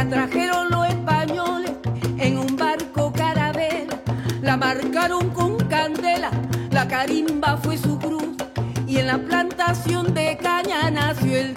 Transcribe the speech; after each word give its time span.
la 0.00 0.08
trajeron 0.08 0.70
los 0.70 0.86
españoles 0.86 1.72
en 2.18 2.38
un 2.38 2.56
barco 2.56 3.12
carabelo. 3.12 3.98
La 4.40 4.56
marcaron 4.56 5.28
con 5.28 5.58
candela, 5.68 6.30
la 6.70 6.88
carimba 6.88 7.58
fue 7.58 7.76
su 7.76 7.98
cruz 7.98 8.34
y 8.86 8.96
en 8.96 9.08
la 9.08 9.18
plantación 9.18 10.14
de 10.14 10.38
caña 10.38 10.90
nació 10.90 11.36
el 11.36 11.52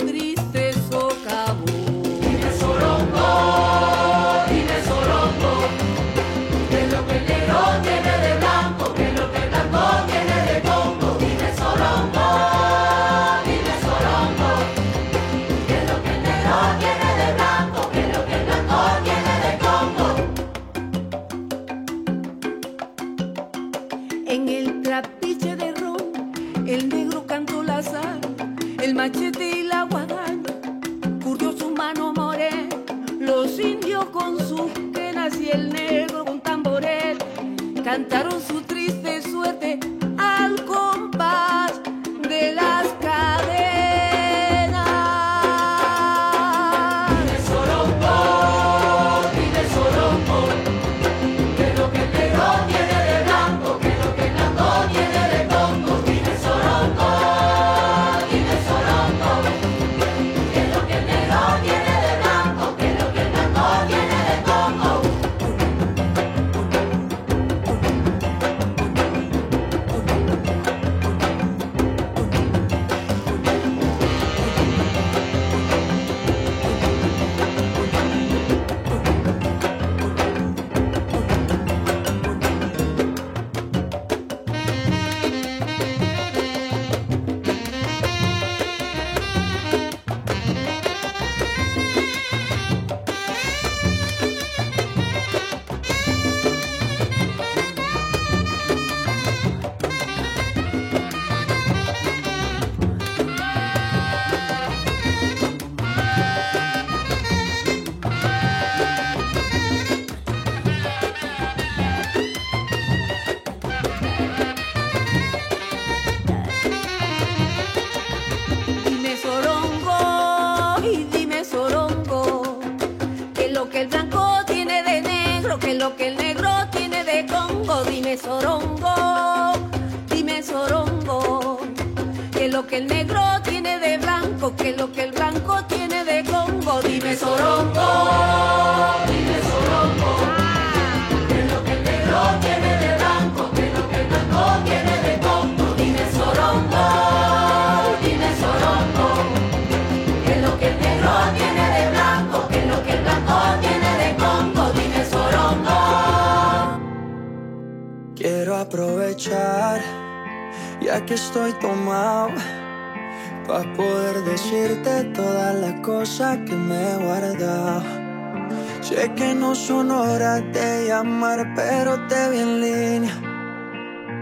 son 169.55 169.91
horas 169.91 170.41
de 170.51 170.87
llamar, 170.87 171.53
pero 171.55 172.07
te 172.07 172.29
vi 172.29 172.39
en 172.39 172.61
línea. 172.61 173.15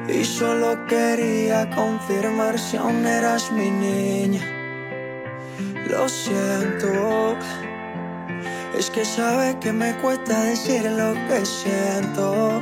Y 0.07 0.23
solo 0.25 0.85
quería 0.87 1.69
confirmar 1.69 2.59
si 2.59 2.77
aún 2.77 3.05
eras 3.05 3.51
mi 3.51 3.69
niña. 3.71 4.41
Lo 5.87 6.07
siento, 6.09 7.35
es 8.77 8.89
que 8.89 9.05
sabe 9.05 9.57
que 9.59 9.71
me 9.71 9.95
cuesta 9.97 10.43
decir 10.43 10.83
lo 10.83 11.13
que 11.27 11.45
siento. 11.45 12.61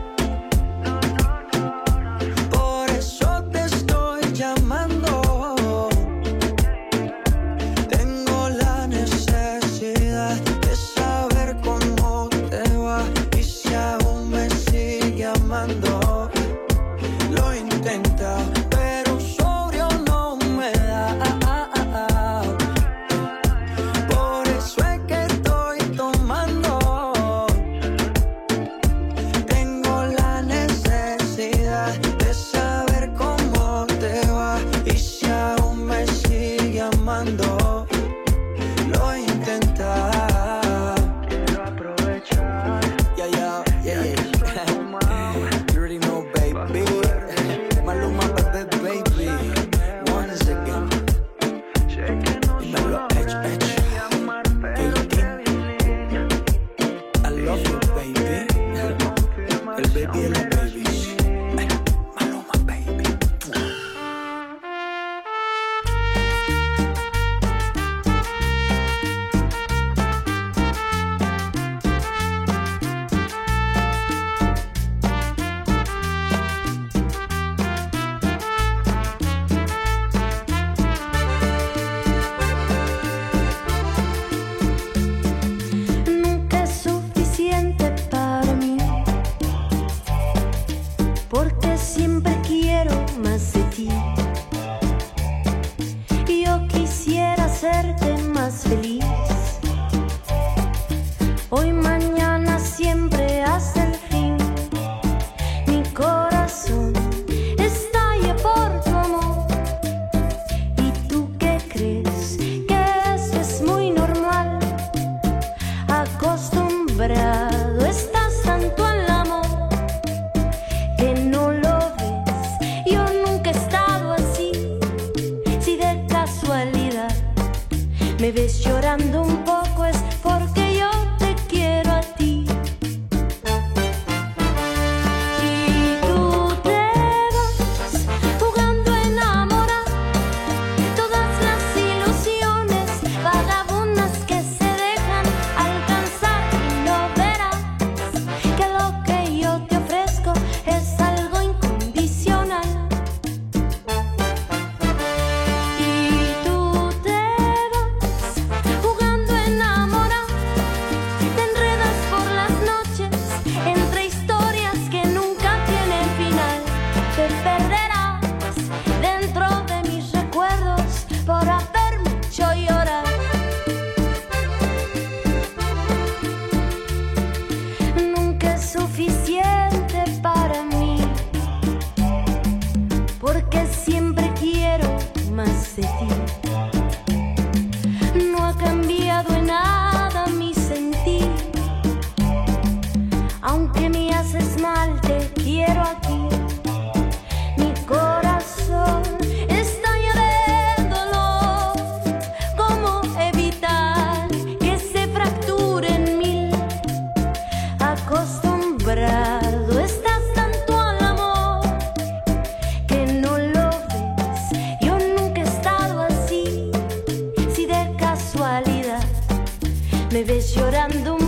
para 220.11 220.87
el 220.87 220.99
mundo. 220.99 221.20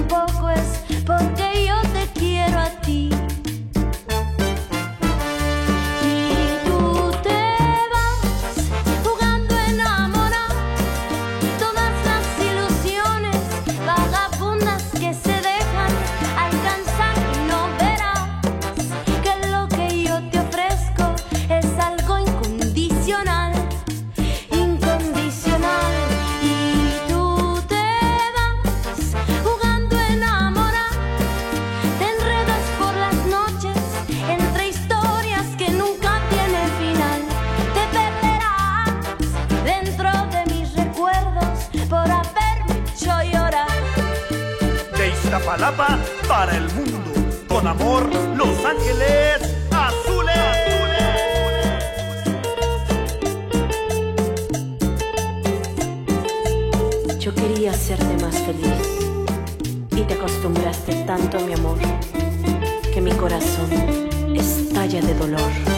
Tanto 61.17 61.39
mi 61.41 61.53
amor 61.53 61.77
que 62.91 63.00
mi 63.00 63.12
corazón 63.12 63.70
estalla 64.36 65.00
de 65.00 65.13
dolor. 65.13 65.73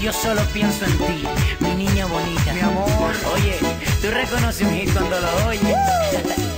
Yo 0.00 0.12
solo 0.12 0.40
pienso 0.54 0.84
en 0.84 0.98
ti, 0.98 1.24
mi 1.60 1.74
niña 1.74 2.06
bonita. 2.06 2.52
Mi 2.54 2.60
amor. 2.60 3.12
Oye, 3.34 3.58
tú 4.00 4.10
reconoces 4.10 4.66
un 4.66 4.74
hit 4.74 4.92
cuando 4.92 5.20
lo 5.20 5.46
oyes. 5.48 5.76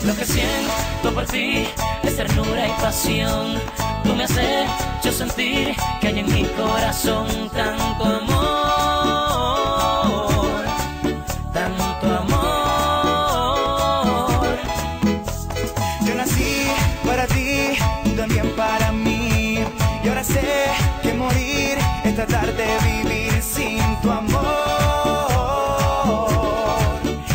lo 0.04 0.14
que 0.14 0.24
siento 0.24 1.14
por 1.14 1.24
ti 1.26 1.66
es 2.02 2.16
ternura 2.16 2.68
y 2.68 2.72
pasión. 2.80 3.60
Tú 4.04 4.14
me 4.14 4.24
haces 4.24 4.68
yo 5.02 5.12
sentir 5.12 5.74
que 6.00 6.08
hay 6.08 6.18
en 6.20 6.32
mi 6.32 6.44
corazón 6.44 7.50
tanto 7.50 8.04
amor, 8.04 8.79
tu 24.02 24.10
amor, 24.10 24.38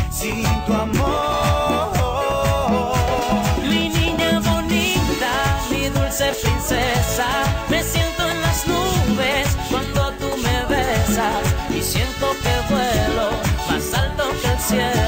sin 0.09 0.43
tu 0.65 0.73
amor. 0.73 1.91
Mi 3.61 3.89
niña 3.89 4.39
bonita, 4.39 5.31
mi 5.69 5.89
dulce 5.89 6.31
princesa, 6.41 7.27
me 7.69 7.83
siento 7.83 8.27
en 8.29 8.41
las 8.41 8.67
nubes 8.67 9.47
cuando 9.69 10.11
tú 10.19 10.27
me 10.43 10.65
besas 10.75 11.43
y 11.69 11.81
siento 11.81 12.27
que 12.43 12.53
vuelo 12.73 13.29
más 13.69 13.93
alto 13.93 14.23
que 14.41 14.47
el 14.47 14.59
cielo 14.59 15.04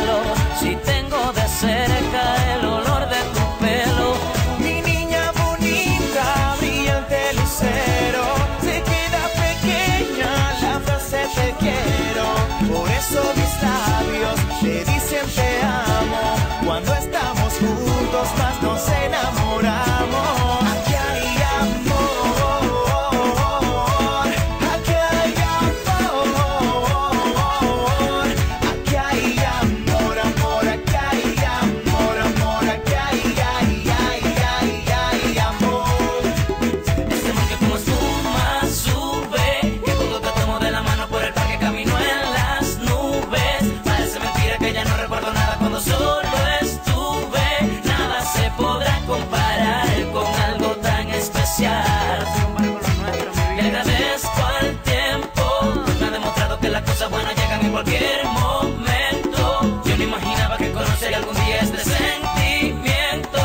cualquier 57.84 58.25
momento. 58.25 59.81
Yo 59.86 59.98
no 59.98 60.03
imaginaba 60.03 60.57
que 60.57 60.72
conocería 60.72 61.17
algún 61.17 61.36
día 61.36 61.60
este 61.62 61.77
sentimiento, 61.77 63.39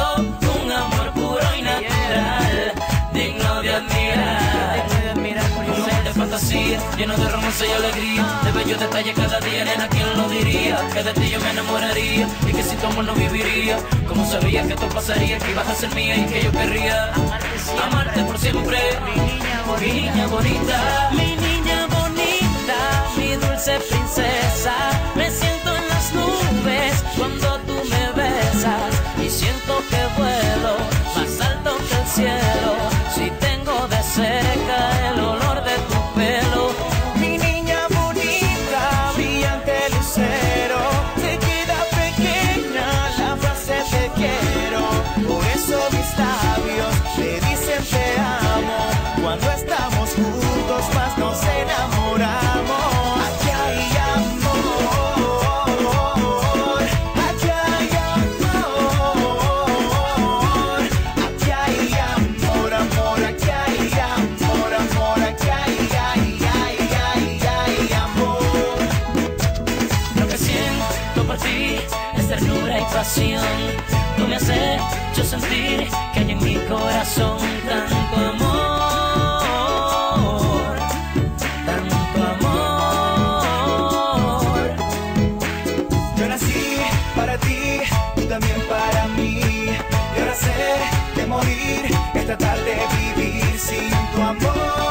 un 0.64 0.72
amor 0.72 1.12
puro 1.12 1.46
y 1.58 1.60
natural, 1.60 2.72
digno 3.12 3.60
de 3.60 3.74
admirar. 3.74 4.86
Un 5.68 5.84
ser 5.84 6.04
de 6.04 6.12
fantasía, 6.14 6.78
lleno 6.96 7.14
de 7.14 7.28
romance 7.28 7.66
y 7.68 7.72
alegría, 7.72 8.40
de 8.44 8.52
bellos 8.52 8.80
detalles 8.80 9.14
cada 9.14 9.38
día, 9.40 9.64
nena, 9.66 9.88
¿quién 9.88 10.16
lo 10.16 10.28
diría? 10.30 10.78
Que 10.94 11.02
de 11.02 11.12
ti 11.12 11.28
yo 11.28 11.38
me 11.40 11.50
enamoraría 11.50 12.26
y 12.48 12.52
que 12.52 12.62
sin 12.62 12.78
tu 12.78 12.86
amor 12.86 13.04
no 13.04 13.14
viviría. 13.14 13.76
Como 14.08 14.24
sabía 14.30 14.66
que 14.66 14.72
esto 14.72 14.88
pasaría, 14.88 15.38
que 15.38 15.50
ibas 15.50 15.68
a 15.68 15.74
ser 15.74 15.94
mía 15.94 16.16
y 16.16 16.24
que 16.24 16.42
yo 16.44 16.52
querría 16.52 17.12
amarte 17.84 18.22
por 18.24 18.38
siempre. 18.38 18.78
Mi 19.04 19.20
niña 19.30 19.62
bonita, 19.66 19.90
mi 19.92 20.00
niña 20.00 20.26
bonita, 20.26 21.10
mi 21.12 21.18
niña 21.18 21.36
bonita, 21.36 21.51
mi 23.32 23.46
dulce 23.46 23.78
princesa. 23.88 24.74
Me 25.14 25.30
siento 25.30 25.76
en 25.76 25.88
las 25.88 26.12
nubes 26.12 27.04
cuando 27.16 27.58
tú 27.66 27.74
me 27.90 28.22
besas 28.22 28.92
y 29.18 29.30
siento 29.30 29.82
que 29.90 30.00
vuelo 30.18 30.76
más 31.16 31.40
alto 31.40 31.76
que 31.88 31.94
el 32.00 32.06
cielo. 32.06 32.51
Tu 94.42 94.81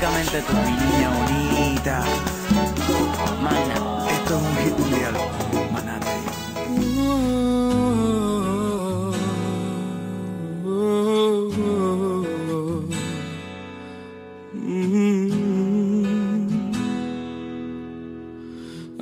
únicamente 0.00 0.42
tú. 0.42 0.54
mi 0.56 0.72
niña 0.72 1.10
bonita. 1.18 2.04
Magna. 3.42 3.76
Esto 4.10 4.36
es 4.36 4.42
un 4.42 4.56
hit 4.56 4.78
mundial. 4.78 5.14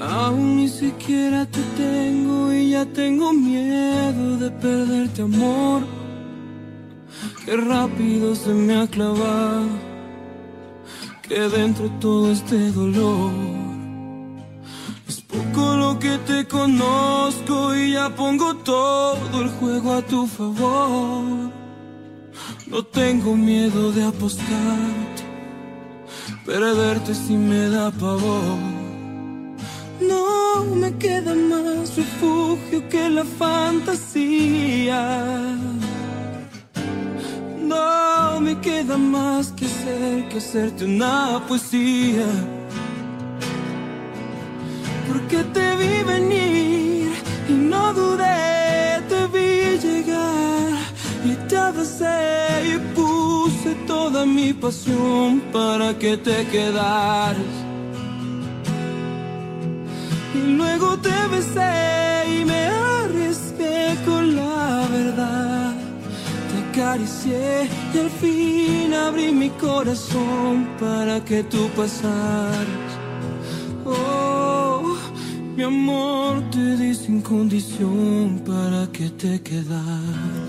Aún 0.01 0.57
ni 0.57 0.69
siquiera 0.69 1.47
te 1.47 1.61
tengo 1.77 2.53
y 2.53 2.71
ya 2.71 2.85
tengo 2.87 3.33
miedo 3.33 4.37
de 4.37 4.51
perderte 4.51 5.23
amor. 5.23 5.83
Qué 7.45 7.57
rápido 7.57 8.35
se 8.35 8.53
me 8.53 8.77
ha 8.77 8.87
clavado 8.87 9.78
que 11.39 11.49
dentro 11.57 11.89
todo 12.01 12.33
este 12.33 12.73
dolor. 12.73 13.31
Es 15.07 15.21
poco 15.21 15.77
lo 15.77 15.97
que 16.03 16.19
te 16.31 16.39
conozco 16.49 17.77
y 17.77 17.93
ya 17.93 18.07
pongo 18.23 18.57
todo 18.57 19.43
el 19.43 19.49
juego 19.59 19.89
a 19.95 20.03
tu 20.03 20.27
favor. 20.27 21.53
No 22.67 22.83
tengo 23.01 23.37
miedo 23.37 23.93
de 23.93 24.03
apostarte, 24.13 25.23
perderte 26.45 27.15
si 27.15 27.35
me 27.35 27.69
da 27.69 27.93
pavor. 27.93 28.59
No 30.13 30.65
me 30.83 30.91
queda 30.97 31.35
más 31.37 31.97
refugio 31.97 32.89
que 32.89 33.09
la 33.11 33.25
fantasía. 33.43 35.01
Me 38.49 38.59
queda 38.61 38.97
más 38.97 39.53
que 39.53 39.67
hacer 39.67 40.27
que 40.31 40.39
hacerte 40.39 40.87
una 40.87 41.39
poesía. 41.47 42.25
Porque 45.07 45.45
te 45.53 45.77
vi 45.77 46.03
venir 46.03 47.13
y 47.47 47.53
no 47.53 47.93
dudé, 47.93 49.03
te 49.11 49.21
vi 49.35 49.79
llegar 49.87 50.73
y 51.27 51.35
te 51.47 51.59
abracé 51.59 52.17
y 52.73 52.79
puse 52.97 53.75
toda 53.87 54.25
mi 54.25 54.55
pasión 54.55 55.43
para 55.53 55.99
que 55.99 56.17
te 56.17 56.47
quedaras. 56.47 57.55
Y 60.35 60.53
luego 60.57 60.97
te 60.97 61.19
besé 61.35 61.75
y 62.35 62.47
me 62.47 62.63
arriesgué 62.69 63.95
con 64.07 64.35
la 64.37 64.89
verdad. 64.91 65.75
Te 66.49 66.81
acaricié 66.81 67.78
y 67.95 67.99
al 67.99 68.11
fin 68.11 68.95
abrí 68.95 69.33
mi 69.33 69.51
corazón 69.51 70.69
para 70.79 71.25
que 71.25 71.43
tú 71.45 71.69
pasaras. 71.77 72.91
Oh, 73.85 74.97
mi 75.57 75.63
amor, 75.63 76.43
te 76.51 76.77
di 76.77 76.95
sin 76.95 77.21
condición 77.23 78.43
para 78.45 78.87
que 78.93 79.09
te 79.11 79.41
quedaras. 79.41 80.48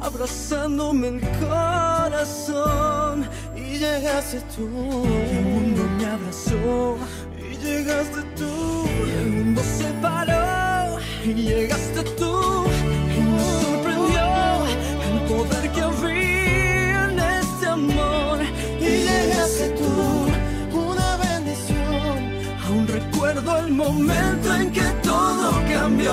Abrazándome 0.00 1.08
el 1.08 1.20
corazón. 1.40 3.28
Y 3.56 3.78
llegaste 3.78 4.40
tú. 4.56 4.66
El 5.30 5.44
mundo 5.44 5.82
me 5.98 6.06
abrazó. 6.06 6.96
Y 7.38 7.56
llegaste 7.56 8.22
tú. 8.36 8.84
Y 9.06 9.10
el 9.10 9.30
mundo 9.30 9.62
se 9.62 9.88
paró. 10.00 10.98
Y 11.24 11.34
llegaste 11.34 12.02
tú. 12.18 12.64
Y 13.16 13.20
me 13.20 13.40
sorprendió 13.62 14.26
el 15.08 15.18
poder 15.28 15.70
que 15.72 15.80
había 15.80 17.08
en 17.08 17.18
este 17.18 17.66
amor. 17.66 18.38
Y 18.80 18.82
llegaste 19.08 19.70
tú, 19.70 19.92
una 20.78 21.16
bendición. 21.18 22.14
Aún 22.66 22.86
recuerdo 22.88 23.58
el 23.58 23.70
momento 23.72 24.54
en 24.54 24.72
que 24.72 24.86
todo 25.02 25.52
cambió. 25.72 26.12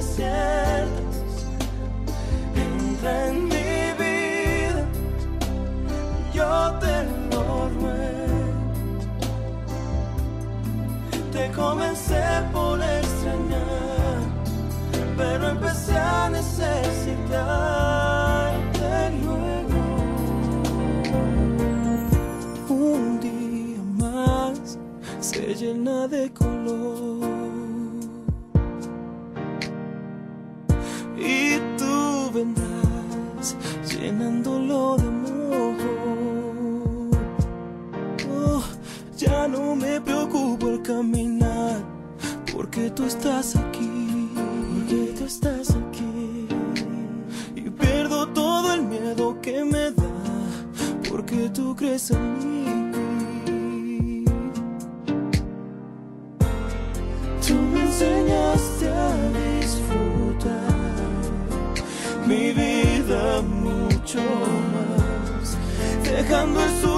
noches 0.00 0.16
desiertas. 0.16 1.16
Entra 2.54 3.28
en 3.28 3.44
mi 3.44 3.92
vida, 3.98 4.84
yo 6.32 6.72
te 6.80 7.04
lo. 7.30 7.50
Te 11.32 11.50
comencé 11.52 12.22
por 12.52 12.80
extrañar, 12.82 14.18
pero 15.16 15.48
empecé 15.50 15.96
a 15.96 16.28
necesitarte 16.28 17.20
luego. 19.22 19.80
Un 22.68 23.20
día 23.20 23.80
más 23.96 24.76
se 25.20 25.54
llena 25.54 26.08
de 26.08 26.32
llenándolo 34.30 34.96
de 34.96 35.02
amor. 35.02 35.76
Oh, 38.30 38.62
ya 39.16 39.48
no 39.48 39.74
me 39.74 40.00
preocupo 40.00 40.68
al 40.68 40.82
caminar, 40.82 41.82
porque 42.52 42.90
tú 42.90 43.04
estás 43.04 43.56
aquí, 43.56 44.30
porque 44.72 45.14
tú 45.18 45.24
estás 45.24 45.70
aquí. 45.70 46.46
Y 47.56 47.62
pierdo 47.70 48.28
todo 48.28 48.74
el 48.74 48.82
miedo 48.82 49.40
que 49.40 49.64
me 49.64 49.90
da, 49.90 50.04
porque 51.08 51.50
tú 51.50 51.74
crees 51.76 52.10
en 52.10 52.38
mí. 52.38 54.24
Tú 57.46 57.54
me 57.54 57.82
enseñaste 57.82 58.69
mucho 64.14 64.28
más, 64.72 65.56
dejando 66.02 66.60
el 66.60 66.70
sufrimiento 66.70 66.89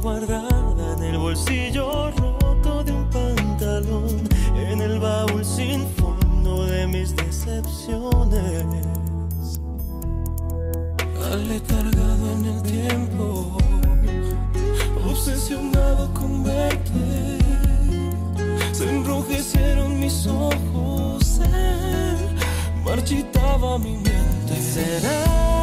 guardada 0.00 0.94
en 0.96 1.02
el 1.02 1.18
bolsillo 1.18 2.10
roto 2.12 2.82
de 2.84 2.92
un 2.92 3.10
pantalón, 3.10 4.28
en 4.56 4.80
el 4.80 4.98
baúl 4.98 5.44
sin 5.44 5.86
fondo 5.94 6.64
de 6.66 6.86
mis 6.86 7.14
decepciones. 7.14 8.86
Aletargado 11.32 12.32
en 12.32 12.44
el 12.46 12.62
tiempo, 12.62 13.58
obsesionado 15.06 16.12
con 16.14 16.44
verte. 16.44 17.38
Se 18.72 18.88
enrojecieron 18.88 20.00
mis 20.00 20.26
ojos, 20.26 21.24
se 21.24 21.48
marchitaba 22.84 23.78
mi 23.78 23.96
mente. 23.96 24.56
¿Será 24.60 25.59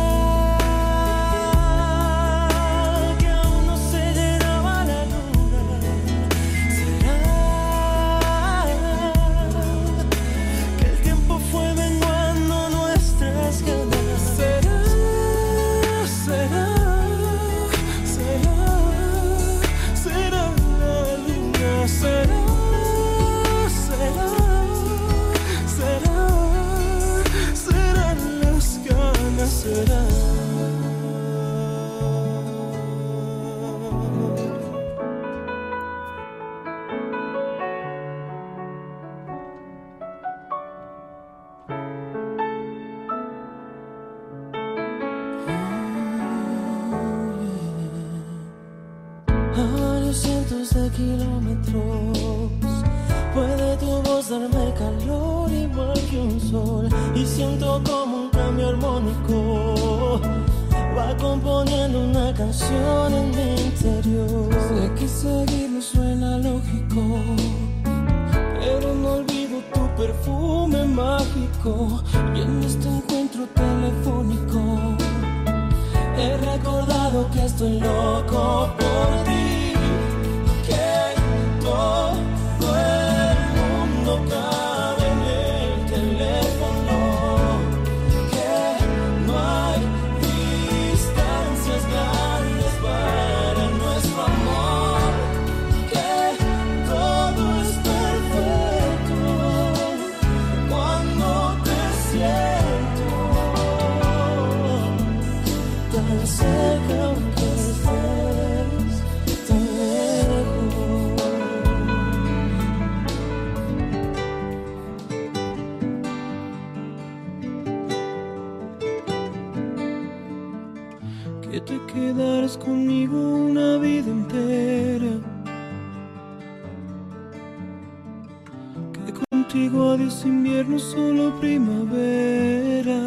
contigo, 129.48 129.92
adiós 129.92 130.26
invierno, 130.26 130.78
solo 130.78 131.34
primavera. 131.40 133.00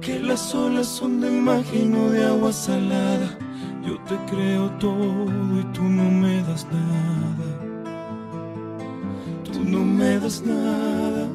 Que 0.00 0.20
las 0.20 0.54
olas 0.54 0.86
son 0.86 1.20
de 1.20 1.28
imagino 1.28 2.10
de 2.10 2.24
agua 2.24 2.52
salada. 2.52 3.36
Yo 3.84 3.98
te 4.08 4.16
creo 4.30 4.70
todo 4.78 5.24
y 5.60 5.64
tú 5.72 5.82
no 5.82 6.04
me 6.04 6.42
das 6.42 6.66
nada. 6.66 7.48
Tú 9.44 9.64
no 9.64 9.80
me 9.80 10.18
das 10.20 10.42
nada. 10.42 11.28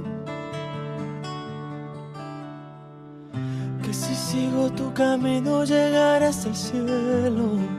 Que 3.83 3.93
si 3.93 4.15
sigo 4.15 4.69
tu 4.71 4.93
camino 4.93 5.65
llegaré 5.65 6.27
hasta 6.27 6.49
el 6.49 6.55
cielo. 6.55 7.78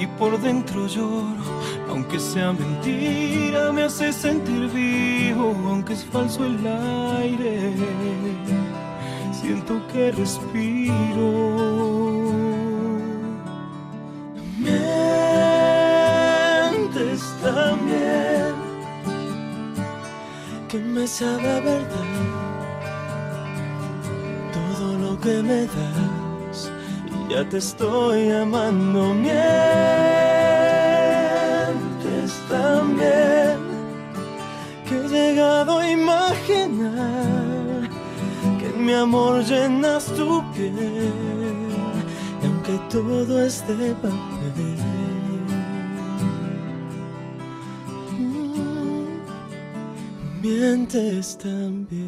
y 0.00 0.06
por 0.06 0.40
dentro 0.40 0.86
lloro. 0.86 1.44
Aunque 1.88 2.20
sea 2.20 2.52
mentira, 2.52 3.72
me 3.72 3.82
hace 3.84 4.12
sentir 4.12 4.68
vivo. 4.70 5.54
Aunque 5.66 5.94
es 5.94 6.04
falso 6.04 6.44
el 6.44 6.64
aire, 7.20 7.72
siento 9.32 9.80
que 9.88 10.12
respiro. 10.12 11.30
Mientes 14.58 14.88
también, 17.42 18.54
que 20.68 20.78
me 20.78 21.06
sabe 21.06 21.48
a 21.50 21.60
verdad 21.60 22.06
todo 24.52 24.98
lo 24.98 25.18
que 25.20 25.42
me 25.42 25.62
das. 25.66 26.17
Ya 27.30 27.48
te 27.48 27.58
estoy 27.58 28.30
amando. 28.30 29.14
Mientes 29.14 29.42
también, 32.48 33.58
que 34.88 34.94
he 34.96 35.08
llegado 35.08 35.78
a 35.78 35.90
imaginar 35.90 37.88
que 38.58 38.66
en 38.66 38.84
mi 38.84 38.94
amor 38.94 39.44
llenas 39.44 40.06
tu 40.06 40.42
piel. 40.52 40.92
Y 42.42 42.46
aunque 42.46 42.78
todo 42.90 43.44
es 43.44 43.66
de 43.68 43.94
papel. 43.94 44.78
mm, 48.18 49.06
Mientes 50.42 51.36
también. 51.38 52.07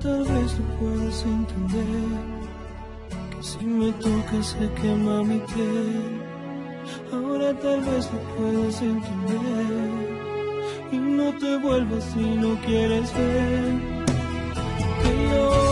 Tal 0.00 0.24
vez 0.24 0.58
lo 0.58 0.64
puedas 0.80 1.22
entender. 1.22 2.18
Que 3.30 3.42
si 3.42 3.64
me 3.64 3.92
tocas 3.92 4.46
se 4.46 4.68
quema 4.80 5.22
mi 5.22 5.38
piel. 5.38 6.22
Ahora 7.12 7.52
tal 7.60 7.80
vez 7.82 8.10
lo 8.12 8.18
puedas 8.34 8.82
entender. 8.82 9.90
Y 10.90 10.96
no 10.96 11.32
te 11.38 11.56
vuelvas 11.58 12.04
si 12.04 12.20
no 12.20 12.56
quieres 12.66 13.14
ver. 13.14 13.80
Que 15.02 15.10
lloro 15.28 15.71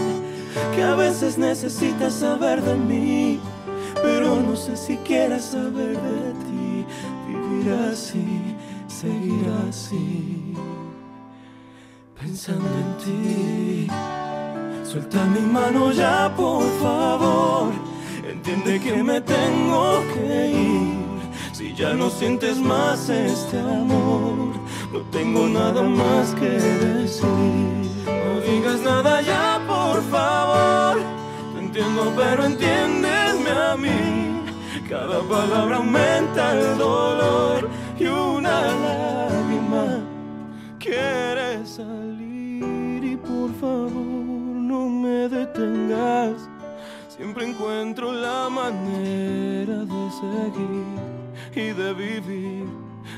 que 0.75 0.83
a 0.83 0.95
veces 0.95 1.37
necesitas 1.37 2.13
saber 2.13 2.61
de 2.61 2.75
mí, 2.75 3.39
pero 4.01 4.35
no 4.41 4.55
sé 4.55 4.77
si 4.77 4.97
quieres 4.97 5.45
saber 5.45 5.97
de 5.97 6.33
ti. 6.43 6.85
Vivir 7.27 7.73
así, 7.91 8.55
seguir 8.87 9.45
así, 9.67 10.53
pensando 12.19 12.67
en 12.83 12.97
ti. 13.03 13.87
Suelta 14.83 15.23
mi 15.25 15.41
mano 15.41 15.91
ya, 15.91 16.33
por 16.35 16.63
favor. 16.81 17.71
Entiende 18.27 18.79
que 18.79 19.03
me 19.03 19.21
tengo 19.21 20.01
que 20.13 20.49
ir. 20.49 21.01
Si 21.53 21.73
ya 21.75 21.93
no 21.93 22.09
sientes 22.09 22.57
más 22.57 23.09
este 23.09 23.59
amor, 23.59 24.55
no 24.91 24.99
tengo 25.11 25.47
nada 25.47 25.81
más 25.83 26.33
que 26.35 26.49
decir. 26.49 27.90
No 28.05 28.41
digas 28.41 28.81
nada 28.81 29.21
ya, 29.21 29.61
por 29.67 30.01
favor. 30.03 30.97
Te 31.53 31.59
entiendo, 31.59 32.13
pero 32.15 32.45
entiéndeme 32.45 33.51
a 33.51 33.75
mí. 33.77 34.41
Cada 34.89 35.21
palabra 35.21 35.77
aumenta 35.77 36.53
el 36.59 36.77
dolor 36.77 37.69
y 37.97 38.05
una 38.05 38.61
lágrima 38.61 40.01
quiere 40.79 41.65
salir 41.65 43.03
y 43.03 43.15
por 43.15 43.53
favor 43.53 43.91
no 43.91 44.89
me 44.89 45.29
detengas. 45.29 46.49
Siempre 47.07 47.47
encuentro 47.47 48.11
la 48.11 48.49
manera 48.49 49.85
de 49.85 50.01
seguir 50.19 50.99
y 51.55 51.71
de 51.71 51.93
vivir, 51.93 52.65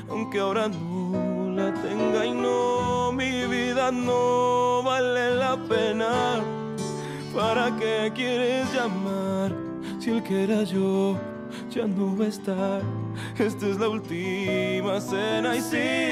aunque 0.08 0.38
ahora 0.38 0.68
no 0.68 1.43
la 1.54 1.72
tenga 1.74 2.26
y 2.26 2.32
no, 2.32 3.12
mi 3.12 3.46
vida 3.46 3.92
no 3.92 4.82
vale 4.82 5.34
la 5.36 5.56
pena. 5.68 6.42
¿Para 7.34 7.74
qué 7.76 8.12
quieres 8.14 8.72
llamar 8.72 9.52
si 9.98 10.10
el 10.10 10.22
que 10.22 10.44
era 10.44 10.62
yo 10.64 11.16
ya 11.70 11.86
no 11.86 12.16
va 12.16 12.24
a 12.24 12.28
estar? 12.28 12.82
Esta 13.38 13.66
es 13.66 13.78
la 13.78 13.88
última 13.88 15.00
cena 15.00 15.56
y 15.56 15.60
sí, 15.60 16.10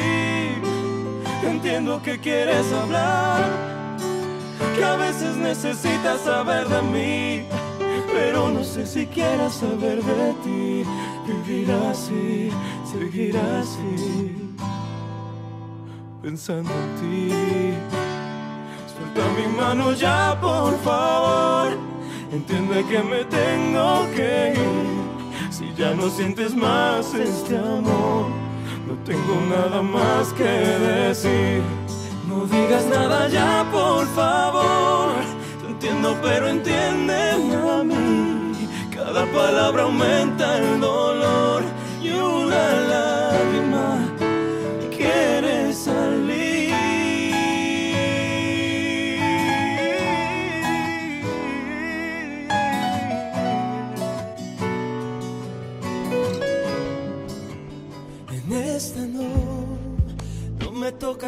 entiendo 1.44 2.00
que 2.02 2.18
quieres 2.18 2.72
hablar, 2.72 3.42
que 4.76 4.84
a 4.84 4.96
veces 4.96 5.36
necesitas 5.36 6.20
saber 6.20 6.68
de 6.68 6.82
mí, 6.82 7.46
pero 8.12 8.48
no 8.50 8.62
sé 8.62 8.86
si 8.86 9.06
quieras 9.06 9.54
saber 9.54 10.02
de 10.02 10.32
ti. 10.44 10.84
Vivir 11.24 11.70
así, 11.90 12.50
seguir 12.92 13.36
así, 13.36 14.51
pensando 16.22 16.70
en 16.70 16.88
ti. 17.00 17.34
Suelta 18.94 19.24
mi 19.36 19.56
mano 19.56 19.92
ya, 19.92 20.38
por 20.40 20.78
favor. 20.80 21.76
Entiende 22.32 22.84
que 22.84 23.02
me 23.02 23.24
tengo 23.24 24.06
que 24.14 24.54
ir. 24.56 25.52
Si 25.52 25.74
ya 25.74 25.94
no 25.94 26.08
sientes 26.08 26.54
más 26.54 27.12
este 27.14 27.58
amor, 27.58 28.30
no 28.86 28.94
tengo 29.04 29.34
nada 29.50 29.82
más 29.82 30.32
que 30.34 30.44
decir. 30.44 31.62
No 32.28 32.46
digas 32.46 32.86
nada 32.86 33.28
ya, 33.28 33.66
por 33.70 34.06
favor. 34.14 35.12
Te 35.60 35.66
entiendo, 35.72 36.16
pero 36.22 36.48
entiéndeme 36.48 37.54
a 37.54 37.82
mí. 37.84 38.52
Cada 38.94 39.26
palabra 39.26 39.82
aumenta 39.82 40.58
el 40.58 40.80
dolor 40.80 41.62
y 42.00 42.10
una 42.10 42.72
lágrima 42.88 43.11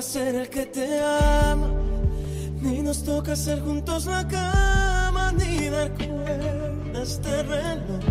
ser 0.02 0.34
el 0.34 0.48
que 0.48 0.66
te 0.66 1.00
ama, 1.00 1.68
ni 2.60 2.82
nos 2.82 3.04
toca 3.04 3.36
ser 3.36 3.60
juntos 3.60 4.06
la 4.06 4.26
cama, 4.26 5.32
ni 5.32 5.68
dar 5.68 5.92
cuerda 5.94 6.98
a 6.98 7.02
este 7.02 7.42
reloj. 7.42 8.02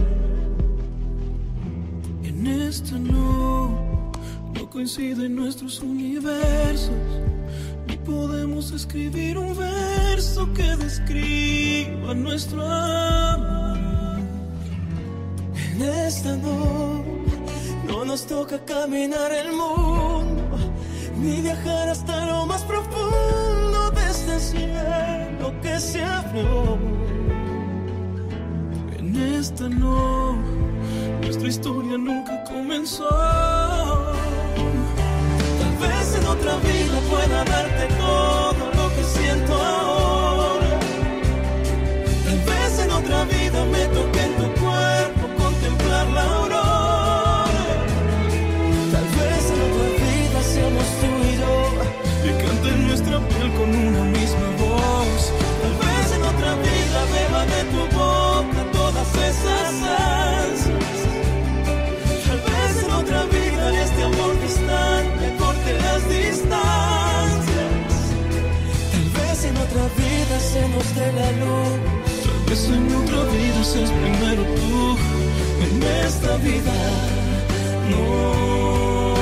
En 2.24 2.48
esta 2.48 2.98
no, 2.98 4.12
no 4.54 4.70
coinciden 4.70 5.36
nuestros 5.36 5.82
universos, 5.82 6.92
ni 7.88 7.98
podemos 7.98 8.72
escribir 8.72 9.38
un 9.38 9.56
verso 9.58 10.52
que 10.54 10.76
describa 10.78 12.14
nuestro 12.14 12.64
amor. 12.64 14.20
En 15.74 15.82
esta 15.82 16.36
no, 16.38 17.04
no 17.88 18.06
nos 18.06 18.26
toca 18.26 18.58
caminar 18.64 19.32
el 19.32 19.52
mundo, 19.52 20.43
ni 21.24 21.42
viajar 21.42 21.90
hasta 21.90 22.26
lo 22.26 22.46
más 22.46 22.64
profundo 22.64 23.92
de 23.92 24.04
este 24.12 24.40
cielo 24.40 25.54
que 25.62 25.80
se 25.80 26.04
abrió. 26.04 26.78
En 28.98 29.16
esta 29.40 29.70
no, 29.70 30.36
nuestra 31.22 31.48
historia 31.48 31.98
nunca 31.98 32.44
comenzó. 32.44 33.10
Tal 35.62 35.76
vez 35.84 36.16
en 36.20 36.26
otra 36.28 36.56
vida 36.58 36.96
pueda 37.10 37.44
darte 37.46 37.86
todo 37.96 38.64
lo 38.78 38.96
que 38.96 39.04
siento 39.04 39.54
primero 73.72 74.44
tú. 74.44 74.98
En 75.64 75.84
esta 76.06 76.36
vida 76.38 76.74
no. 77.90 79.16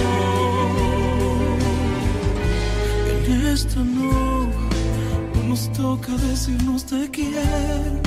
En 3.28 3.48
esta 3.48 3.80
no, 3.80 4.48
no 5.36 5.44
nos 5.48 5.72
toca 5.74 6.12
decirnos 6.30 6.86
te 6.86 7.10
quiero 7.12 8.02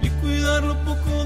y 0.00 0.08
cuidar 0.20 0.62
lo 0.64 0.74
poco 0.84 1.24
de 1.24 1.25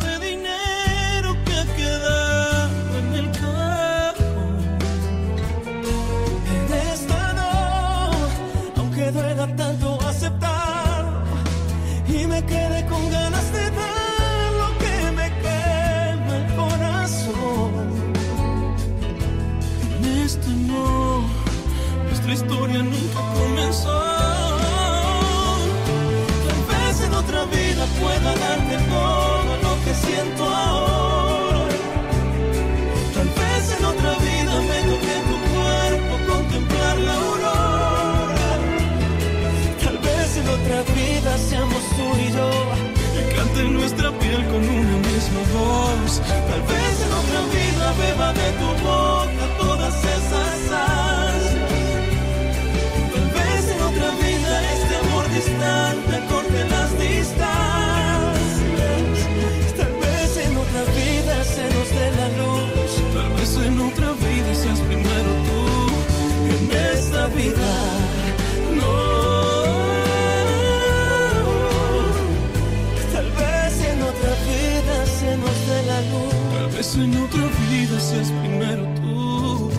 seas 78.11 78.33
primero 78.43 78.83
tú. 78.97 79.71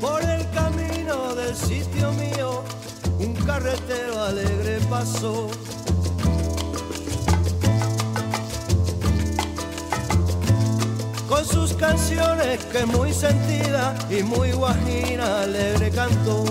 Por 0.00 0.22
el 0.22 0.50
camino 0.50 1.34
del 1.34 1.56
sitio 1.56 2.12
mío, 2.12 2.62
un 3.18 3.32
carretero 3.46 4.22
alegre 4.22 4.80
pasó. 4.90 5.48
Con 11.26 11.44
sus 11.46 11.72
canciones 11.72 12.64
que 12.66 12.84
muy 12.84 13.14
sentida 13.14 13.94
y 14.10 14.22
muy 14.22 14.52
guajina 14.52 15.42
alegre 15.42 15.90
cantó. 15.90 16.44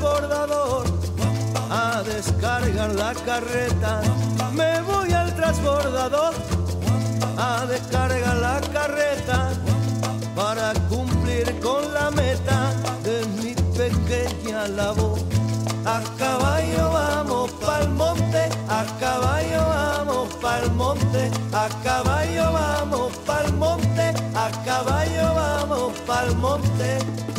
Transbordador 0.00 0.86
a 1.70 2.02
descargar 2.02 2.94
la 2.94 3.14
carreta. 3.14 4.00
Me 4.52 4.80
voy 4.82 5.12
al 5.12 5.34
transbordador 5.36 6.34
a 7.36 7.66
descargar 7.66 8.36
la 8.36 8.60
carreta 8.72 9.50
para 10.34 10.72
cumplir 10.88 11.60
con 11.60 11.92
la 11.92 12.10
meta 12.10 12.72
de 13.04 13.26
mi 13.42 13.54
pequeña 13.76 14.66
labor. 14.68 15.18
A 15.84 16.00
caballo 16.18 16.90
vamos 16.92 17.50
pa'l 17.52 17.88
monte, 17.90 18.48
a 18.68 18.84
caballo 18.98 19.62
vamos 19.68 20.28
pa'l 20.42 20.70
monte, 20.72 21.30
a 21.52 21.68
caballo 21.84 22.52
vamos 22.52 23.12
pa'l 23.26 23.52
monte, 23.54 24.14
a 24.34 24.50
caballo 24.64 25.34
vamos 25.34 25.92
pa'l 26.06 26.36
monte. 26.36 27.29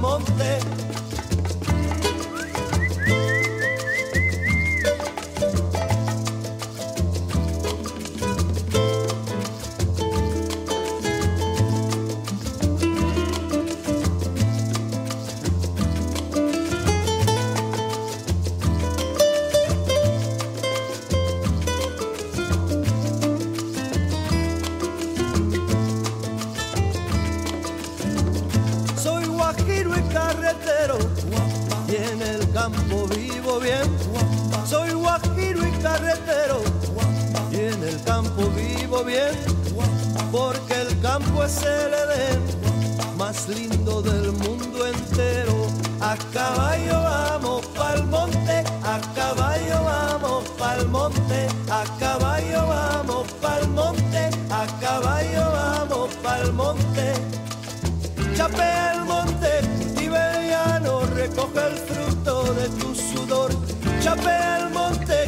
Vamos 0.00 0.37
a 51.70 51.84
caballo 51.98 52.66
vamos 52.66 53.26
pa'l 53.42 53.68
monte, 53.68 54.22
a 54.50 54.66
caballo 54.80 55.44
vamos 55.58 56.14
pa'l 56.22 56.52
monte. 56.52 57.06
Chapea 58.36 58.92
el 58.94 59.04
monte, 59.04 59.50
tiberiano, 59.96 61.00
recoge 61.14 61.60
el 61.70 61.76
fruto 61.88 62.54
de 62.54 62.68
tu 62.80 62.94
sudor. 62.94 63.50
Chapea 64.00 64.58
el 64.58 64.70
monte, 64.70 65.18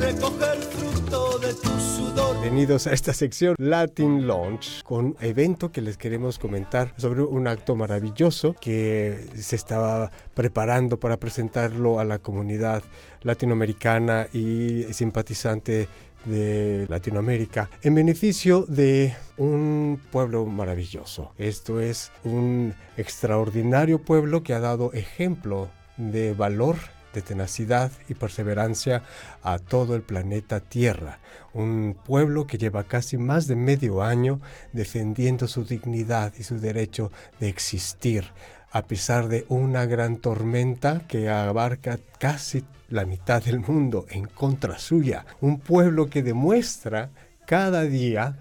recoge 0.00 0.60
fruto 0.70 1.38
de 1.38 1.54
tu 1.54 1.68
sudor. 1.80 2.40
Bienvenidos 2.40 2.86
a 2.86 2.92
esta 2.92 3.12
sección 3.12 3.54
Latin 3.58 4.26
Launch 4.26 4.82
con 4.82 5.16
evento 5.20 5.70
que 5.70 5.82
les 5.82 5.96
queremos 5.96 6.38
comentar 6.38 6.94
sobre 6.96 7.22
un 7.22 7.46
acto 7.46 7.76
maravilloso 7.76 8.54
que 8.60 9.26
se 9.36 9.56
estaba 9.56 10.10
preparando 10.34 10.98
para 10.98 11.18
presentarlo 11.18 12.00
a 12.00 12.04
la 12.04 12.18
comunidad 12.18 12.82
latinoamericana 13.22 14.28
y 14.32 14.84
simpatizante 14.92 15.88
de 16.24 16.86
Latinoamérica 16.88 17.70
en 17.82 17.94
beneficio 17.94 18.64
de 18.66 19.14
un 19.36 20.00
pueblo 20.10 20.46
maravilloso. 20.46 21.32
Esto 21.38 21.80
es 21.80 22.10
un 22.24 22.74
extraordinario 22.96 24.00
pueblo 24.00 24.42
que 24.42 24.54
ha 24.54 24.60
dado 24.60 24.92
ejemplo 24.94 25.68
de 25.96 26.32
valor 26.32 26.76
de 27.14 27.22
tenacidad 27.22 27.90
y 28.08 28.14
perseverancia 28.14 29.02
a 29.42 29.58
todo 29.58 29.94
el 29.94 30.02
planeta 30.02 30.60
Tierra. 30.60 31.18
Un 31.54 31.96
pueblo 32.04 32.46
que 32.46 32.58
lleva 32.58 32.84
casi 32.84 33.16
más 33.16 33.46
de 33.46 33.56
medio 33.56 34.02
año 34.02 34.40
defendiendo 34.72 35.48
su 35.48 35.64
dignidad 35.64 36.32
y 36.38 36.42
su 36.42 36.58
derecho 36.58 37.10
de 37.40 37.48
existir, 37.48 38.24
a 38.70 38.82
pesar 38.82 39.28
de 39.28 39.46
una 39.48 39.86
gran 39.86 40.18
tormenta 40.18 41.02
que 41.08 41.28
abarca 41.28 41.98
casi 42.18 42.64
la 42.88 43.04
mitad 43.04 43.42
del 43.42 43.60
mundo 43.60 44.06
en 44.10 44.26
contra 44.26 44.78
suya. 44.78 45.24
Un 45.40 45.58
pueblo 45.58 46.08
que 46.08 46.22
demuestra 46.22 47.10
cada 47.46 47.82
día 47.82 48.36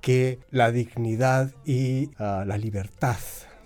que 0.00 0.38
la 0.50 0.70
dignidad 0.70 1.50
y 1.64 2.10
ah, 2.18 2.44
la 2.46 2.56
libertad 2.56 3.18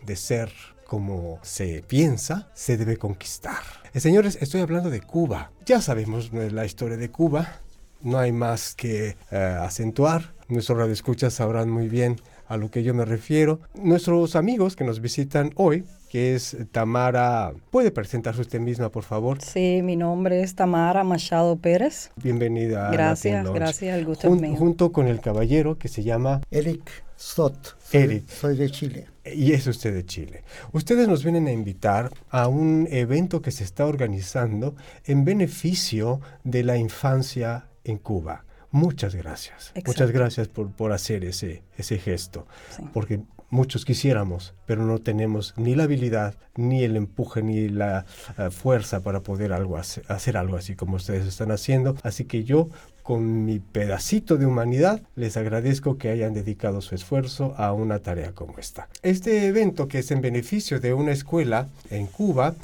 de 0.05 0.16
ser 0.16 0.50
como 0.86 1.38
se 1.42 1.82
piensa, 1.82 2.50
se 2.55 2.76
debe 2.76 2.96
conquistar. 2.96 3.84
Eh, 3.95 4.01
señores, 4.01 4.38
estoy 4.40 4.61
hablando 4.61 4.90
de 4.90 5.01
Cuba. 5.01 5.53
Ya 5.66 5.80
sabemos 5.80 6.30
eh, 6.34 6.51
la 6.51 6.64
historia 6.66 6.97
de 6.97 7.11
Cuba. 7.11 7.61
No 8.03 8.18
hay 8.18 8.32
más 8.32 8.74
que 8.74 9.16
eh, 9.30 9.36
acentuar. 9.61 10.34
Nuestros 10.49 10.76
radioescuchas 10.78 11.32
sabrán 11.34 11.70
muy 11.70 11.88
bien 11.88 12.16
a 12.49 12.57
lo 12.57 12.70
que 12.70 12.82
yo 12.82 12.92
me 12.92 13.05
refiero. 13.05 13.61
Nuestros 13.74 14.36
amigos 14.36 14.76
que 14.76 14.84
nos 14.84 15.01
visitan 15.01 15.53
hoy, 15.57 15.84
que 16.11 16.34
es 16.34 16.57
Tamara, 16.72 17.53
¿puede 17.70 17.90
presentarse 17.90 18.42
usted 18.42 18.61
misma, 18.61 18.90
por 18.90 19.05
favor? 19.05 19.40
Sí, 19.40 19.80
mi 19.82 19.97
nombre 19.97 20.42
es 20.42 20.55
Tamara 20.55 21.03
Machado 21.05 21.57
Pérez. 21.57 22.11
Bienvenida 22.22 22.88
a 22.88 22.92
Gracias, 22.92 23.42
Lounge. 23.45 23.59
gracias, 23.61 23.97
el 23.97 24.05
gusto 24.05 24.28
Jun- 24.28 24.36
es 24.36 24.42
mío. 24.42 24.57
Junto 24.59 24.92
con 24.92 25.07
el 25.07 25.20
caballero 25.20 25.78
que 25.78 25.88
se 25.88 26.03
llama 26.03 26.42
Eric 26.51 26.82
Soy, 27.17 27.53
Eric. 27.93 28.29
soy 28.29 28.57
de 28.57 28.71
Chile. 28.71 29.07
Y 29.25 29.53
es 29.53 29.67
usted 29.67 29.95
de 29.95 30.05
Chile. 30.05 30.43
Ustedes 30.73 31.09
nos 31.09 31.23
vienen 31.23 31.47
a 31.47 31.53
invitar 31.53 32.11
a 32.31 32.49
un 32.49 32.87
evento 32.91 33.41
que 33.41 33.51
se 33.51 33.65
está 33.65 33.87
organizando 33.87 34.75
en 35.05 35.25
beneficio 35.25 36.21
de 36.43 36.62
la 36.65 36.77
infancia 36.77 37.69
en 37.85 37.99
Cuba. 37.99 38.45
Muchas 38.71 39.15
gracias. 39.15 39.73
Muchas 39.87 40.11
gracias 40.11 40.49
por, 40.49 40.71
por 40.73 40.93
hacer 40.93 41.25
ese, 41.25 41.62
ese 41.79 41.99
gesto. 41.99 42.47
Sí. 42.77 42.83
Porque 42.93 43.21
muchos 43.49 43.85
quisiéramos, 43.85 44.53
pero 44.67 44.85
no 44.85 44.99
tenemos 44.99 45.55
ni 45.57 45.77
la 45.77 45.85
habilidad, 45.85 46.35
ni 46.57 46.83
el 46.83 46.97
empuje, 46.97 47.41
ni 47.43 47.69
la 47.69 48.05
eh, 48.37 48.51
fuerza 48.51 49.01
para 49.01 49.21
poder 49.21 49.53
algo 49.53 49.77
hace- 49.77 50.03
hacer 50.09 50.37
algo 50.37 50.57
así 50.57 50.75
como 50.75 50.97
ustedes 50.97 51.25
están 51.27 51.53
haciendo. 51.53 51.95
Así 52.03 52.25
que 52.25 52.43
yo, 52.43 52.69
con 53.05 53.44
mi 53.44 53.61
pedacito 53.61 54.36
de 54.38 54.46
humanidad, 54.46 55.02
les 55.14 55.36
agradezco 55.36 55.98
que 55.98 56.09
hayan 56.09 56.34
dedicado 56.34 56.80
su 56.80 56.96
esfuerzo 56.96 57.55
a 57.57 57.72
una 57.72 58.00
tarea 58.00 58.32
como 58.32 58.59
esta. 58.59 58.88
Este 59.02 59.46
evento, 59.46 59.86
que 59.86 60.00
es 60.00 60.11
en 60.11 60.22
beneficio 60.22 60.80
de 60.80 60.94
una 60.94 61.12
escuela 61.12 61.68
en 61.90 62.07
Cuba, 62.07 62.55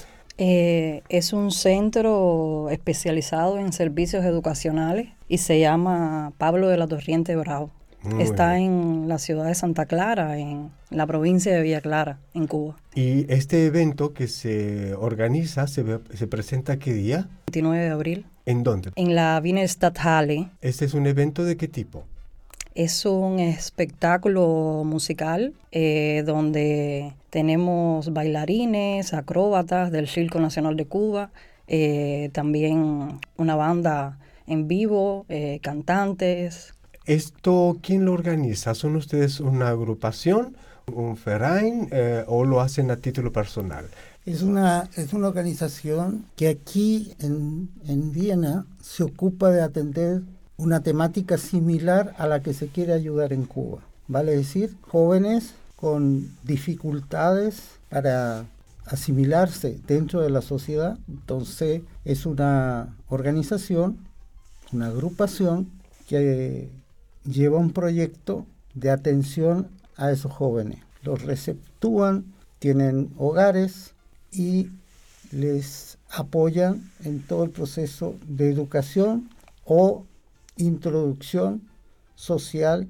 Eh, 0.42 1.02
es 1.10 1.34
un 1.34 1.50
centro 1.50 2.70
especializado 2.70 3.58
en 3.58 3.74
servicios 3.74 4.24
educacionales 4.24 5.08
y 5.28 5.36
se 5.36 5.60
llama 5.60 6.32
Pablo 6.38 6.68
de 6.68 6.78
la 6.78 6.86
Torriente 6.86 7.36
Bravo. 7.36 7.70
Muy 8.02 8.22
Está 8.22 8.54
bien. 8.54 8.72
en 8.72 9.08
la 9.08 9.18
ciudad 9.18 9.46
de 9.46 9.54
Santa 9.54 9.84
Clara, 9.86 10.38
en 10.38 10.70
la 10.90 11.06
provincia 11.06 11.54
de 11.54 11.62
Villa 11.62 11.80
Clara, 11.80 12.18
en 12.34 12.46
Cuba. 12.46 12.76
y 12.94 13.30
este 13.32 13.66
evento 13.66 14.14
que 14.14 14.26
se 14.26 14.94
organiza, 14.94 15.66
se, 15.66 15.84
presenta 16.26 16.78
qué 16.78 16.94
día, 16.94 17.28
29 17.48 17.84
de 17.84 17.90
abril, 17.90 18.26
en 18.46 18.62
dónde. 18.62 18.90
en 18.96 19.14
la 19.14 19.38
Wiener 19.42 19.68
Stadthalle. 19.68 20.48
Este 20.62 20.86
es 20.86 20.94
un 20.94 21.06
evento 21.06 21.44
de 21.44 21.56
qué 21.56 21.68
tipo. 21.68 22.04
Es 22.74 23.04
un 23.04 23.40
espectáculo 23.40 24.82
musical 24.86 25.52
eh, 25.72 26.22
donde 26.24 27.12
tenemos 27.28 28.12
bailarines, 28.12 29.12
acróbatas 29.12 29.90
del 29.90 30.08
Circo 30.08 30.40
Nacional 30.40 30.76
de 30.76 30.86
Cuba, 30.86 31.30
eh, 31.66 32.30
también 32.32 33.20
una 33.36 33.56
banda 33.56 34.18
en 34.46 34.68
vivo, 34.68 35.26
eh, 35.28 35.58
cantantes. 35.62 36.74
¿Esto 37.10 37.76
quién 37.82 38.04
lo 38.04 38.12
organiza? 38.12 38.72
¿Son 38.72 38.94
ustedes 38.94 39.40
una 39.40 39.70
agrupación, 39.70 40.54
un 40.94 41.18
Verein 41.26 41.88
eh, 41.90 42.22
o 42.28 42.44
lo 42.44 42.60
hacen 42.60 42.88
a 42.92 42.98
título 42.98 43.32
personal? 43.32 43.84
Es 44.26 44.42
una, 44.42 44.88
es 44.94 45.12
una 45.12 45.26
organización 45.26 46.24
que 46.36 46.46
aquí 46.46 47.12
en, 47.18 47.68
en 47.88 48.12
Viena 48.12 48.64
se 48.80 49.02
ocupa 49.02 49.50
de 49.50 49.60
atender 49.60 50.22
una 50.56 50.84
temática 50.84 51.36
similar 51.36 52.14
a 52.16 52.28
la 52.28 52.44
que 52.44 52.54
se 52.54 52.68
quiere 52.68 52.92
ayudar 52.92 53.32
en 53.32 53.44
Cuba. 53.44 53.80
Vale 54.06 54.36
decir, 54.36 54.76
jóvenes 54.82 55.54
con 55.74 56.30
dificultades 56.44 57.60
para 57.88 58.44
asimilarse 58.86 59.80
dentro 59.84 60.20
de 60.20 60.30
la 60.30 60.42
sociedad. 60.42 60.96
Entonces 61.08 61.82
es 62.04 62.24
una 62.24 62.96
organización, 63.08 63.98
una 64.72 64.86
agrupación 64.86 65.68
que 66.06 66.70
lleva 67.24 67.58
un 67.58 67.72
proyecto 67.72 68.46
de 68.74 68.90
atención 68.90 69.68
a 69.96 70.10
esos 70.10 70.32
jóvenes. 70.32 70.80
Los 71.02 71.22
receptúan, 71.22 72.24
tienen 72.58 73.10
hogares 73.16 73.94
y 74.32 74.70
les 75.30 75.98
apoyan 76.10 76.90
en 77.04 77.22
todo 77.22 77.44
el 77.44 77.50
proceso 77.50 78.16
de 78.26 78.50
educación 78.50 79.30
o 79.64 80.04
introducción 80.56 81.62
social 82.14 82.88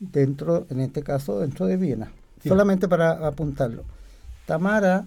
dentro, 0.00 0.66
en 0.70 0.80
este 0.80 1.02
caso, 1.02 1.40
dentro 1.40 1.66
de 1.66 1.76
Viena. 1.76 2.12
Solamente 2.44 2.88
para 2.88 3.26
apuntarlo. 3.26 3.84
Tamara 4.46 5.06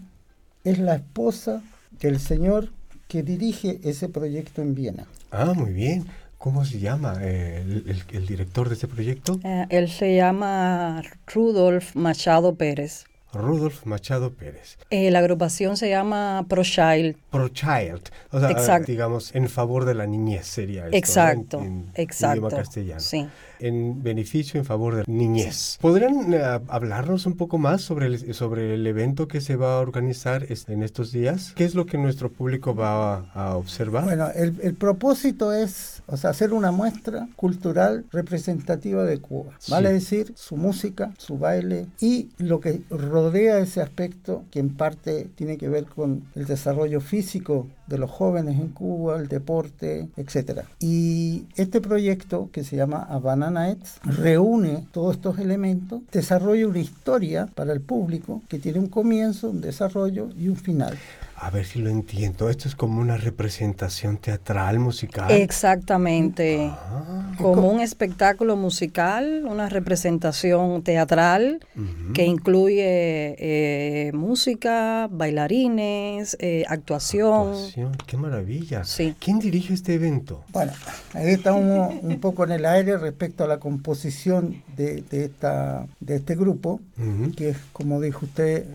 es 0.64 0.80
la 0.80 0.95
esposa 0.95 1.64
del 1.99 2.20
señor 2.20 2.70
que 3.08 3.24
dirige 3.24 3.80
ese 3.84 4.10
proyecto 4.10 4.62
en 4.62 4.76
Viena. 4.76 5.08
Ah, 5.32 5.54
muy 5.54 5.74
bien. 5.74 6.06
¿Cómo 6.42 6.66
se 6.66 6.80
llama 6.80 7.20
eh, 7.22 7.64
el, 8.10 8.26
director 8.26 8.68
de 8.68 8.74
ese 8.74 8.88
proyecto? 8.88 9.39
Eh, 9.44 9.68
él 9.70 9.92
se 9.92 10.16
llama 10.16 11.04
Rudolf 11.28 11.96
Machado 11.96 12.56
Pérez. 12.56 13.06
Rudolf 13.34 13.86
Machado 13.86 14.32
Pérez. 14.34 14.78
Eh, 14.90 15.10
la 15.12 15.20
agrupación 15.20 15.78
se 15.78 15.90
llama 15.90 16.46
ProChild. 16.48 17.16
Pro 17.30 17.48
Child, 17.50 18.02
o 18.32 18.40
sea, 18.40 18.52
Exacto. 18.52 18.92
digamos, 18.92 19.34
en 19.36 19.48
favor 19.48 19.86
de 19.86 19.94
la 19.96 20.06
niñez 20.08 20.46
sería 20.48 20.82
esto, 20.88 20.92
¿no? 20.92 20.98
Exacto, 20.98 21.60
en, 21.60 21.66
en 21.66 21.92
exacto. 21.96 22.38
idioma 22.38 22.50
castellano. 22.58 23.00
Sí. 23.00 23.28
En 23.60 24.02
beneficio, 24.02 24.60
en 24.60 24.66
favor 24.66 24.96
de 24.96 25.00
la 25.02 25.06
niñez. 25.08 25.78
¿Podrían 25.80 26.34
eh, 26.34 26.42
hablarnos 26.68 27.28
un 27.28 27.38
poco 27.38 27.60
más 27.60 27.82
sobre 27.84 28.08
el, 28.08 28.34
sobre 28.34 28.74
el 28.74 28.86
evento 28.88 29.28
que 29.28 29.40
se 29.40 29.56
va 29.56 29.76
a 29.76 29.80
organizar 29.80 30.46
en 30.68 30.82
estos 30.84 31.12
días? 31.12 31.54
¿Qué 31.56 31.64
es 31.64 31.76
lo 31.76 31.86
que 31.86 31.98
nuestro 32.00 32.32
público 32.32 32.74
va 32.76 33.18
a, 33.18 33.50
a 33.52 33.56
observar? 33.58 34.04
Bueno, 34.06 34.30
el, 34.36 34.56
el 34.64 34.74
propósito 34.74 35.54
es 35.54 36.02
o 36.08 36.18
sea, 36.18 36.32
hacer 36.32 36.54
una 36.54 36.72
muestra 36.72 37.28
cultural 37.36 38.06
representativa 38.12 39.04
de 39.06 39.20
Cuba. 39.20 39.54
Vale 39.70 39.90
Sí. 39.90 39.94
decir, 39.94 40.34
su 40.36 40.58
música, 40.58 41.12
su 41.18 41.38
baile 41.38 41.86
y 42.00 42.30
lo 42.40 42.60
que 42.60 42.82
rodea 42.90 43.20
ese 43.30 43.82
aspecto 43.82 44.43
que 44.51 44.59
en 44.59 44.69
parte 44.69 45.30
tiene 45.36 45.57
que 45.57 45.69
ver 45.69 45.86
con 45.86 46.24
el 46.36 46.45
desarrollo 46.45 47.01
físico 47.01 47.67
de 47.88 47.97
los 47.97 48.09
jóvenes 48.09 48.59
en 48.59 48.69
Cuba, 48.69 49.17
el 49.19 49.28
deporte, 49.28 50.09
etcétera. 50.15 50.65
Y 50.80 51.45
este 51.55 51.82
proyecto 51.82 52.49
que 52.51 52.63
se 52.63 52.76
llama 52.76 53.03
Havana 53.03 53.51
Nights 53.51 53.99
reúne 54.03 54.86
todos 54.91 55.15
estos 55.17 55.39
elementos, 55.39 56.01
desarrolla 56.11 56.67
una 56.67 56.80
historia 56.80 57.47
para 57.53 57.74
el 57.74 57.82
público 57.82 58.41
que 58.47 58.59
tiene 58.59 58.80
un 58.80 58.88
comienzo, 58.88 59.49
un 59.49 59.61
desarrollo 59.61 60.30
y 60.38 60.47
un 60.47 60.55
final. 60.55 60.97
A 61.44 61.50
ver 61.50 61.66
si 61.66 61.80
lo 61.80 61.89
entiendo. 61.89 62.52
Esto 62.52 62.68
es 62.68 62.76
como 62.76 63.02
una 63.02 63.18
representación 63.18 64.18
teatral, 64.18 64.78
musical. 64.78 65.32
Exactamente. 65.32 66.68
Ah, 66.72 67.32
Como 67.39 67.68
un 67.72 67.82
espectáculo 67.82 68.56
musical, 68.56 69.46
una 69.50 69.68
representación 69.68 70.84
teatral 70.84 71.66
que 72.14 72.26
incluye 72.26 73.36
eh, 73.39 74.12
música, 74.14 75.08
bailarines, 75.10 76.38
eh, 76.39 76.64
actuación. 76.68 77.48
Actuación, 77.48 77.98
Qué 78.06 78.18
maravilla. 78.18 78.84
Sí. 78.84 79.16
¿Quién 79.20 79.39
dirige 79.39 79.74
este 79.74 79.96
evento? 79.96 80.44
Bueno, 80.50 80.74
ahí 81.16 81.30
estamos 81.32 81.92
un 82.04 82.20
poco 82.20 82.44
en 82.44 82.52
el 82.52 82.68
aire 82.68 83.00
respecto 83.00 83.44
a 83.44 83.48
la 83.48 83.60
composición 83.60 84.62
de, 84.78 85.02
de 85.10 85.26
esta, 85.26 85.88
de 86.02 86.18
este 86.18 86.36
grupo, 86.36 86.82
que 87.36 87.50
es, 87.50 87.58
como 87.74 88.00
dijo 88.00 88.28
usted, 88.28 88.66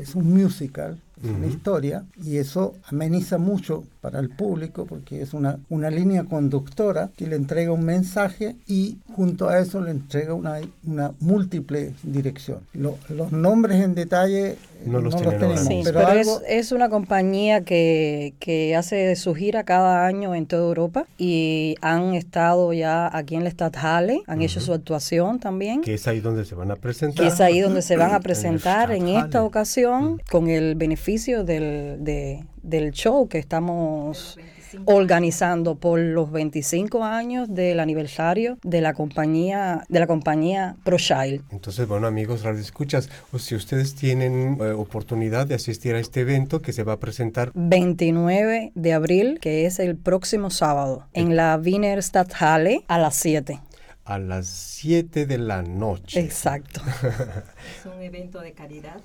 es 0.00 0.14
un 0.14 0.32
musical, 0.32 0.96
es 1.22 1.30
una 1.30 1.46
historia, 1.46 2.04
y 2.22 2.36
eso 2.38 2.74
ameniza 2.84 3.38
mucho 3.38 3.84
para 4.04 4.20
el 4.20 4.28
público 4.28 4.84
porque 4.84 5.22
es 5.22 5.32
una, 5.32 5.58
una 5.70 5.88
línea 5.88 6.24
conductora 6.24 7.08
que 7.16 7.26
le 7.26 7.36
entrega 7.36 7.72
un 7.72 7.86
mensaje 7.86 8.54
y 8.66 8.98
junto 9.16 9.48
a 9.48 9.58
eso 9.58 9.80
le 9.80 9.92
entrega 9.92 10.34
una, 10.34 10.58
una 10.86 11.12
múltiple 11.20 11.94
dirección. 12.02 12.58
Lo- 12.74 12.98
los 13.08 13.32
nombres 13.32 13.82
en 13.82 13.94
detalle 13.94 14.50
eh, 14.50 14.56
No 14.84 15.00
los 15.00 15.16
tienen 15.16 15.42
ahora. 15.42 15.56
Sí, 15.56 15.80
pero, 15.82 16.00
pero, 16.00 16.08
algo, 16.10 16.40
es, 16.46 16.66
es 16.66 16.72
una 16.72 16.90
compañía 16.90 17.62
que, 17.62 18.34
que 18.40 18.76
hace 18.76 19.16
su 19.16 19.34
gira 19.34 19.64
cada 19.64 20.04
año 20.06 20.34
en 20.34 20.44
toda 20.44 20.64
Europa 20.64 21.06
y 21.16 21.76
han 21.80 22.12
estado 22.12 22.74
ya 22.74 23.08
aquí 23.16 23.36
en 23.36 23.44
la 23.44 23.50
Stadthalle, 23.50 24.20
han 24.26 24.42
hecho 24.42 24.60
su 24.60 24.74
actuación 24.74 25.38
también. 25.40 25.80
Que 25.80 25.94
es 25.94 26.06
ahí 26.06 26.20
donde 26.20 26.44
se 26.44 26.54
van 26.54 26.70
a 26.70 26.76
presentar. 26.76 27.24
que 27.24 27.32
es 27.32 27.40
ahí 27.40 27.60
donde 27.60 27.80
se 27.80 27.96
van 28.02 28.12
a 28.12 28.16
En 28.16 28.22
presentar 28.22 28.90
en 28.92 29.08
esta 29.08 29.20
Stadthalle. 29.20 29.46
ocasión 29.46 30.20
con 30.30 30.48
el 30.50 30.74
beneficio 30.74 31.42
del, 31.44 32.04
de- 32.04 32.44
del 32.64 32.90
show 32.92 33.28
que 33.28 33.38
estamos 33.38 34.38
organizando 34.86 35.76
por 35.76 36.00
los 36.00 36.32
25 36.32 37.04
años 37.04 37.46
del 37.54 37.78
aniversario 37.78 38.58
de 38.64 38.80
la 38.80 38.92
compañía 38.92 39.84
de 39.88 40.00
la 40.00 40.06
compañía 40.08 40.76
ProChild. 40.84 41.42
Entonces, 41.50 41.86
bueno, 41.86 42.06
amigos 42.08 42.42
Radio 42.42 42.60
Escuchas, 42.60 43.08
o 43.32 43.38
si 43.38 43.54
ustedes 43.54 43.94
tienen 43.94 44.58
eh, 44.60 44.70
oportunidad 44.72 45.46
de 45.46 45.54
asistir 45.54 45.94
a 45.94 46.00
este 46.00 46.20
evento 46.20 46.60
que 46.60 46.72
se 46.72 46.82
va 46.82 46.94
a 46.94 46.98
presentar 46.98 47.52
29 47.54 48.72
de 48.74 48.92
abril, 48.92 49.38
que 49.40 49.66
es 49.66 49.78
el 49.78 49.96
próximo 49.96 50.50
sábado, 50.50 51.06
en 51.12 51.36
la 51.36 51.56
Wiener 51.64 52.02
Stadthalle 52.02 52.84
a 52.88 52.98
las 52.98 53.14
7. 53.16 53.60
a 54.04 54.18
las 54.18 54.46
7 54.48 55.24
de 55.26 55.38
la 55.38 55.62
noche. 55.62 56.20
Exacto. 56.20 56.80
Es 57.80 57.86
un 57.86 58.02
evento 58.02 58.40
de 58.40 58.52
caridad. 58.52 59.00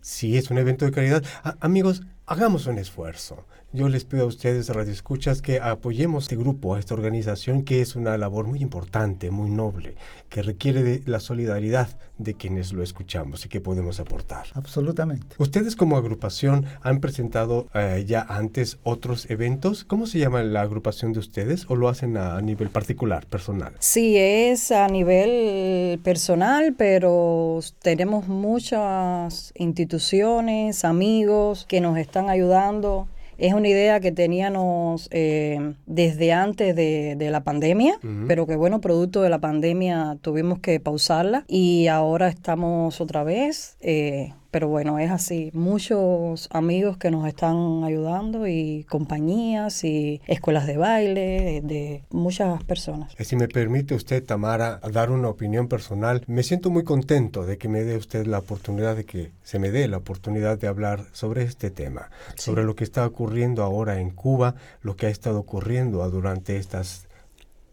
Sí, 0.00 0.36
es 0.36 0.50
un 0.50 0.58
evento 0.58 0.84
de 0.86 0.90
caridad. 0.92 1.22
A- 1.44 1.56
amigos, 1.60 2.02
hagamos 2.28 2.66
un 2.66 2.78
esfuerzo. 2.78 3.46
Yo 3.70 3.90
les 3.90 4.06
pido 4.06 4.22
a 4.22 4.26
ustedes, 4.26 4.70
Radio 4.70 4.94
Escuchas, 4.94 5.42
que 5.42 5.60
apoyemos 5.60 6.24
este 6.24 6.36
grupo, 6.36 6.74
a 6.74 6.78
esta 6.78 6.94
organización, 6.94 7.64
que 7.64 7.82
es 7.82 7.96
una 7.96 8.16
labor 8.16 8.46
muy 8.46 8.62
importante, 8.62 9.30
muy 9.30 9.50
noble, 9.50 9.94
que 10.30 10.40
requiere 10.40 10.82
de 10.82 11.02
la 11.04 11.20
solidaridad 11.20 11.90
de 12.16 12.32
quienes 12.32 12.72
lo 12.72 12.82
escuchamos 12.82 13.44
y 13.44 13.50
que 13.50 13.60
podemos 13.60 14.00
aportar. 14.00 14.46
absolutamente. 14.54 15.36
Ustedes 15.36 15.76
como 15.76 15.98
agrupación 15.98 16.64
han 16.80 17.00
presentado 17.00 17.66
eh, 17.74 18.06
ya 18.08 18.22
antes 18.22 18.78
otros 18.84 19.28
eventos. 19.28 19.84
¿Cómo 19.84 20.06
se 20.06 20.18
llama 20.18 20.42
la 20.42 20.62
agrupación 20.62 21.12
de 21.12 21.18
ustedes 21.18 21.66
o 21.68 21.76
lo 21.76 21.90
hacen 21.90 22.16
a, 22.16 22.38
a 22.38 22.40
nivel 22.40 22.70
particular, 22.70 23.26
personal? 23.26 23.74
Sí, 23.80 24.16
es 24.16 24.72
a 24.72 24.88
nivel 24.88 25.98
personal, 25.98 26.74
pero 26.74 27.60
tenemos 27.82 28.28
muchas 28.28 29.52
instituciones, 29.56 30.86
amigos 30.86 31.66
que 31.68 31.82
nos 31.82 31.98
están 31.98 32.30
ayudando. 32.30 33.08
Es 33.38 33.54
una 33.54 33.68
idea 33.68 34.00
que 34.00 34.10
teníamos 34.12 35.08
eh, 35.12 35.74
desde 35.86 36.32
antes 36.32 36.74
de, 36.74 37.14
de 37.16 37.30
la 37.30 37.44
pandemia, 37.44 37.98
pero 38.26 38.46
que 38.46 38.56
bueno, 38.56 38.80
producto 38.80 39.22
de 39.22 39.30
la 39.30 39.38
pandemia 39.38 40.18
tuvimos 40.20 40.58
que 40.58 40.80
pausarla 40.80 41.44
y 41.46 41.86
ahora 41.86 42.28
estamos 42.28 43.00
otra 43.00 43.22
vez. 43.24 43.76
eh, 43.80 44.32
pero 44.50 44.68
bueno, 44.68 44.98
es 44.98 45.10
así. 45.10 45.50
Muchos 45.54 46.48
amigos 46.50 46.96
que 46.96 47.10
nos 47.10 47.26
están 47.26 47.84
ayudando 47.84 48.46
y 48.46 48.84
compañías 48.88 49.84
y 49.84 50.20
escuelas 50.26 50.66
de 50.66 50.76
baile, 50.76 51.20
de, 51.20 51.60
de 51.62 52.04
muchas 52.10 52.62
personas. 52.64 53.12
Eh, 53.18 53.24
Si 53.24 53.36
me 53.36 53.48
permite 53.48 53.94
usted, 53.94 54.24
Tamara, 54.24 54.80
dar 54.92 55.10
una 55.10 55.28
opinión 55.28 55.68
personal, 55.68 56.22
me 56.26 56.42
siento 56.42 56.70
muy 56.70 56.84
contento 56.84 57.44
de 57.44 57.58
que 57.58 57.68
me 57.68 57.84
dé 57.84 57.96
usted 57.96 58.26
la 58.26 58.38
oportunidad 58.38 58.96
de 58.96 59.04
que 59.04 59.32
se 59.42 59.58
me 59.58 59.70
dé 59.70 59.88
la 59.88 59.98
oportunidad 59.98 60.58
de 60.58 60.68
hablar 60.68 61.04
sobre 61.12 61.42
este 61.42 61.70
tema, 61.70 62.10
sobre 62.36 62.64
lo 62.64 62.74
que 62.74 62.84
está 62.84 63.06
ocurriendo 63.06 63.62
ahora 63.62 64.00
en 64.00 64.10
Cuba, 64.10 64.54
lo 64.82 64.96
que 64.96 65.06
ha 65.06 65.10
estado 65.10 65.40
ocurriendo 65.40 66.08
durante 66.10 66.56
estas 66.56 67.07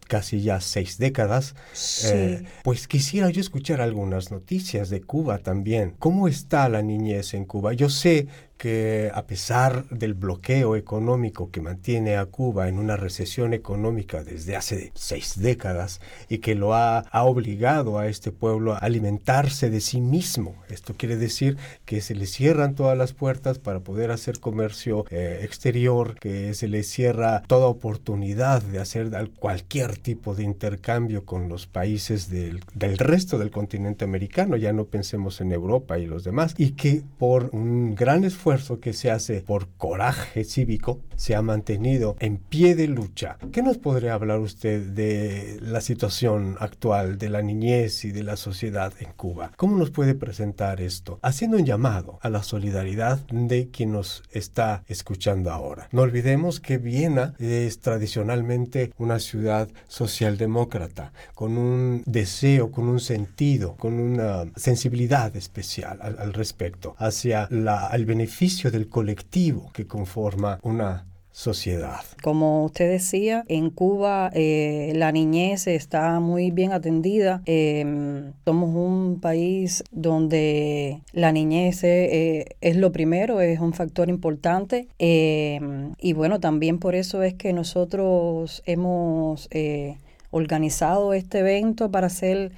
casi 0.08 0.40
ya 0.42 0.60
seis 0.60 0.98
décadas, 0.98 1.54
Sí. 1.72 2.08
Eh, 2.12 2.44
pues 2.64 2.88
quisiera 2.88 3.30
yo 3.30 3.40
escuchar 3.40 3.80
algunas 3.80 4.30
noticias 4.30 4.90
de 4.90 5.00
Cuba 5.02 5.38
también. 5.38 5.94
¿Cómo 5.98 6.28
está 6.28 6.68
la 6.68 6.82
niñez 6.82 7.34
en 7.34 7.44
Cuba? 7.44 7.72
Yo 7.72 7.88
sé 7.88 8.28
que 8.56 9.10
a 9.14 9.26
pesar 9.26 9.86
del 9.90 10.14
bloqueo 10.14 10.76
económico 10.76 11.50
que 11.50 11.60
mantiene 11.60 12.16
a 12.16 12.26
Cuba 12.26 12.68
en 12.68 12.78
una 12.78 12.96
recesión 12.96 13.52
económica 13.52 14.24
desde 14.24 14.56
hace 14.56 14.92
seis 14.94 15.34
décadas 15.36 16.00
y 16.28 16.38
que 16.38 16.54
lo 16.54 16.74
ha, 16.74 17.04
obligado 17.12 17.98
a 17.98 18.06
este 18.06 18.30
pueblo 18.30 18.74
a 18.74 18.78
alimentarse 18.78 19.68
de 19.68 19.80
sí 19.80 20.00
mismo. 20.00 20.54
Esto 20.68 20.94
quiere 20.96 21.16
decir 21.16 21.56
que 21.84 22.00
se 22.00 22.14
le 22.14 22.26
cierran 22.26 22.74
todas 22.74 22.96
las 22.96 23.12
puertas 23.12 23.58
para 23.58 23.80
poder 23.80 24.10
hacer 24.10 24.38
comercio 24.38 25.04
eh, 25.10 25.40
exterior, 25.42 26.18
que 26.20 26.54
se 26.54 26.68
le 26.68 26.82
cierra 26.84 27.42
toda 27.48 27.66
oportunidad 27.66 28.62
de 28.62 28.78
hacer 28.78 29.10
cualquier 29.38 29.96
tipo 29.96 30.34
de 30.34 30.44
intercambio 30.44 31.24
con 31.24 31.48
los 31.48 31.66
países 31.66 32.30
del, 32.30 32.60
del 32.74 32.96
resto 32.96 33.38
del 33.38 33.50
continente 33.50 34.04
americano, 34.04 34.56
ya 34.56 34.72
no 34.72 34.84
pensemos 34.84 35.40
en 35.40 35.52
Europa 35.52 35.98
y 35.98 36.06
los 36.06 36.22
demás, 36.22 36.54
y 36.56 36.72
que 36.72 37.02
por 37.18 37.50
un 37.52 37.94
gran 37.94 38.24
esfuerzo 38.24 38.45
que 38.80 38.92
se 38.92 39.10
hace 39.10 39.40
por 39.40 39.66
coraje 39.76 40.44
cívico 40.44 41.00
se 41.16 41.34
ha 41.34 41.42
mantenido 41.42 42.14
en 42.20 42.36
pie 42.36 42.76
de 42.76 42.86
lucha. 42.86 43.38
¿Qué 43.50 43.60
nos 43.60 43.76
podría 43.76 44.14
hablar 44.14 44.38
usted 44.38 44.86
de 44.86 45.58
la 45.60 45.80
situación 45.80 46.56
actual 46.60 47.18
de 47.18 47.28
la 47.28 47.42
niñez 47.42 48.04
y 48.04 48.12
de 48.12 48.22
la 48.22 48.36
sociedad 48.36 48.92
en 49.00 49.10
Cuba? 49.14 49.50
¿Cómo 49.56 49.76
nos 49.76 49.90
puede 49.90 50.14
presentar 50.14 50.80
esto? 50.80 51.18
Haciendo 51.22 51.56
un 51.56 51.66
llamado 51.66 52.20
a 52.22 52.28
la 52.28 52.44
solidaridad 52.44 53.18
de 53.32 53.68
quien 53.70 53.90
nos 53.90 54.22
está 54.30 54.84
escuchando 54.86 55.50
ahora. 55.50 55.88
No 55.90 56.02
olvidemos 56.02 56.60
que 56.60 56.78
Viena 56.78 57.34
es 57.40 57.80
tradicionalmente 57.80 58.92
una 58.96 59.18
ciudad 59.18 59.68
socialdemócrata, 59.88 61.12
con 61.34 61.58
un 61.58 62.04
deseo, 62.06 62.70
con 62.70 62.88
un 62.88 63.00
sentido, 63.00 63.74
con 63.74 63.94
una 63.94 64.44
sensibilidad 64.54 65.34
especial 65.34 65.98
al, 66.00 66.20
al 66.20 66.32
respecto, 66.32 66.94
hacia 66.98 67.48
la, 67.50 67.88
el 67.92 68.04
beneficio 68.04 68.35
del 68.70 68.88
colectivo 68.88 69.70
que 69.72 69.86
conforma 69.86 70.58
una 70.62 71.06
sociedad. 71.30 72.00
Como 72.22 72.64
usted 72.64 72.90
decía, 72.90 73.44
en 73.48 73.70
Cuba 73.70 74.30
eh, 74.34 74.92
la 74.94 75.10
niñez 75.10 75.66
está 75.66 76.20
muy 76.20 76.50
bien 76.50 76.72
atendida. 76.72 77.42
Em, 77.46 78.32
somos 78.44 78.74
un 78.74 79.20
país 79.20 79.84
donde 79.90 81.00
la 81.12 81.32
niñez 81.32 81.82
eh, 81.84 82.56
es 82.60 82.76
lo 82.76 82.92
primero, 82.92 83.40
es 83.40 83.58
un 83.58 83.72
factor 83.72 84.10
importante. 84.10 84.88
Em, 84.98 85.94
y 85.98 86.12
bueno, 86.12 86.38
también 86.38 86.78
por 86.78 86.94
eso 86.94 87.22
es 87.22 87.32
que 87.34 87.54
nosotros 87.54 88.62
hemos 88.66 89.48
eh, 89.50 89.96
organizado 90.30 91.14
este 91.14 91.38
evento 91.38 91.90
para 91.90 92.08
hacer 92.08 92.52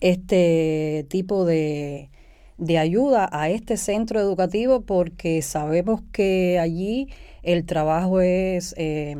este 0.00 1.06
tipo 1.08 1.44
de 1.44 2.10
de 2.58 2.78
ayuda 2.78 3.28
a 3.32 3.50
este 3.50 3.76
centro 3.76 4.20
educativo 4.20 4.82
porque 4.82 5.42
sabemos 5.42 6.02
que 6.12 6.58
allí 6.58 7.08
el 7.42 7.66
trabajo 7.66 8.20
es, 8.20 8.74
eh, 8.78 9.16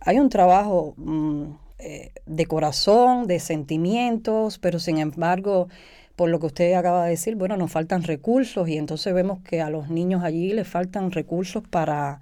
hay 0.00 0.18
un 0.18 0.28
trabajo 0.28 0.94
mm, 0.96 1.44
eh, 1.78 2.12
de 2.26 2.46
corazón, 2.46 3.26
de 3.26 3.40
sentimientos, 3.40 4.58
pero 4.58 4.78
sin 4.78 4.98
embargo, 4.98 5.68
por 6.14 6.28
lo 6.28 6.38
que 6.38 6.46
usted 6.46 6.74
acaba 6.74 7.04
de 7.04 7.10
decir, 7.10 7.36
bueno, 7.36 7.56
nos 7.56 7.72
faltan 7.72 8.02
recursos 8.02 8.68
y 8.68 8.76
entonces 8.76 9.14
vemos 9.14 9.40
que 9.40 9.62
a 9.62 9.70
los 9.70 9.88
niños 9.88 10.22
allí 10.22 10.52
les 10.52 10.68
faltan 10.68 11.10
recursos 11.10 11.62
para, 11.66 12.20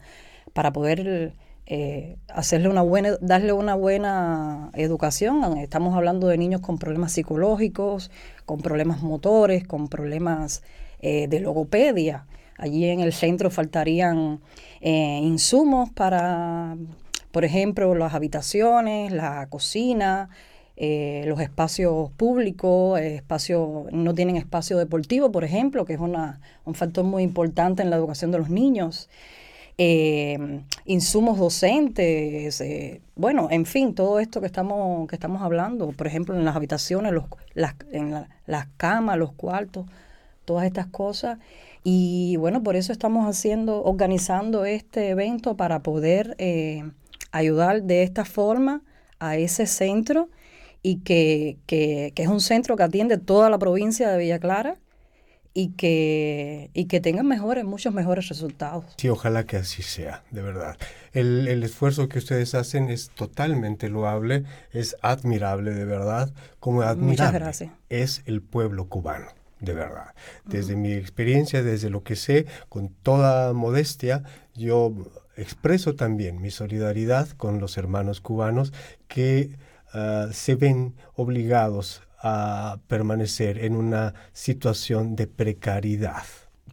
para 0.52 0.72
poder 0.72 1.32
eh, 1.70 2.16
hacerle 2.32 2.70
una 2.70 2.80
buena, 2.80 3.18
darle 3.20 3.52
una 3.52 3.74
buena 3.74 4.70
educación. 4.72 5.58
Estamos 5.58 5.94
hablando 5.94 6.26
de 6.26 6.38
niños 6.38 6.62
con 6.62 6.78
problemas 6.78 7.12
psicológicos, 7.12 8.10
con 8.46 8.62
problemas 8.62 9.02
motores, 9.02 9.66
con 9.66 9.88
problemas 9.88 10.62
eh, 11.00 11.28
de 11.28 11.40
logopedia. 11.40 12.24
Allí 12.56 12.86
en 12.86 13.00
el 13.00 13.12
centro 13.12 13.50
faltarían 13.50 14.40
eh, 14.80 15.20
insumos 15.22 15.90
para, 15.90 16.78
por 17.32 17.44
ejemplo, 17.44 17.94
las 17.94 18.14
habitaciones, 18.14 19.12
la 19.12 19.46
cocina, 19.50 20.30
los 20.74 21.40
espacios 21.40 22.10
públicos, 22.12 22.98
espacio, 23.00 23.88
no 23.92 24.14
tienen 24.14 24.36
espacio 24.36 24.78
deportivo, 24.78 25.30
por 25.30 25.44
ejemplo, 25.44 25.84
que 25.84 25.92
es 25.94 26.00
una, 26.00 26.40
un 26.64 26.74
factor 26.74 27.04
muy 27.04 27.24
importante 27.24 27.82
en 27.82 27.90
la 27.90 27.96
educación 27.96 28.30
de 28.30 28.38
los 28.38 28.48
niños 28.48 29.10
eh, 29.80 30.64
insumos 30.86 31.38
docentes, 31.38 32.60
eh, 32.60 33.00
bueno, 33.14 33.46
en 33.50 33.64
fin, 33.64 33.94
todo 33.94 34.18
esto 34.18 34.40
que 34.40 34.46
estamos, 34.46 35.08
que 35.08 35.14
estamos 35.14 35.40
hablando, 35.40 35.92
por 35.92 36.08
ejemplo, 36.08 36.34
en 36.36 36.44
las 36.44 36.56
habitaciones, 36.56 37.12
los, 37.12 37.26
las, 37.54 37.76
en 37.92 38.26
las 38.46 38.66
camas, 38.76 39.16
los 39.18 39.32
cuartos, 39.32 39.86
todas 40.44 40.66
estas 40.66 40.88
cosas. 40.88 41.38
Y 41.84 42.36
bueno, 42.38 42.62
por 42.64 42.74
eso 42.74 42.90
estamos 42.90 43.26
haciendo, 43.28 43.84
organizando 43.84 44.64
este 44.64 45.10
evento 45.10 45.56
para 45.56 45.80
poder 45.80 46.34
eh, 46.38 46.82
ayudar 47.30 47.84
de 47.84 48.02
esta 48.02 48.24
forma 48.24 48.82
a 49.20 49.36
ese 49.36 49.66
centro 49.66 50.28
y 50.82 50.96
que, 51.00 51.56
que, 51.66 52.12
que 52.16 52.22
es 52.24 52.28
un 52.28 52.40
centro 52.40 52.76
que 52.76 52.82
atiende 52.82 53.16
toda 53.16 53.48
la 53.48 53.58
provincia 53.58 54.10
de 54.10 54.18
Villa 54.18 54.40
Clara 54.40 54.76
y 55.60 55.70
que, 55.70 56.70
y 56.72 56.84
que 56.84 57.00
tengan 57.00 57.26
mejores, 57.26 57.64
muchos 57.64 57.92
mejores 57.92 58.28
resultados. 58.28 58.84
Sí, 58.96 59.08
ojalá 59.08 59.42
que 59.42 59.56
así 59.56 59.82
sea, 59.82 60.22
de 60.30 60.40
verdad. 60.40 60.76
El, 61.12 61.48
el, 61.48 61.64
esfuerzo 61.64 62.08
que 62.08 62.18
ustedes 62.18 62.54
hacen 62.54 62.90
es 62.90 63.10
totalmente 63.10 63.88
loable, 63.88 64.44
es 64.70 64.94
admirable, 65.02 65.72
de 65.72 65.84
verdad, 65.84 66.32
como 66.60 66.82
admirable 66.82 67.72
es 67.88 68.22
el 68.26 68.40
pueblo 68.40 68.88
cubano. 68.88 69.26
De 69.58 69.74
verdad. 69.74 70.14
Desde 70.44 70.76
mi 70.76 70.92
experiencia, 70.92 71.64
desde 71.64 71.90
lo 71.90 72.04
que 72.04 72.14
sé, 72.14 72.46
con 72.68 72.90
toda 72.90 73.52
modestia, 73.52 74.22
yo 74.54 74.94
expreso 75.36 75.96
también 75.96 76.40
mi 76.40 76.52
solidaridad 76.52 77.30
con 77.30 77.58
los 77.58 77.76
hermanos 77.76 78.20
cubanos 78.20 78.72
que 79.08 79.58
uh, 79.92 80.32
se 80.32 80.54
ven 80.54 80.94
obligados 81.16 82.02
a 82.20 82.78
permanecer 82.88 83.64
en 83.64 83.76
una 83.76 84.14
situación 84.32 85.16
de 85.16 85.26
precariedad, 85.26 86.24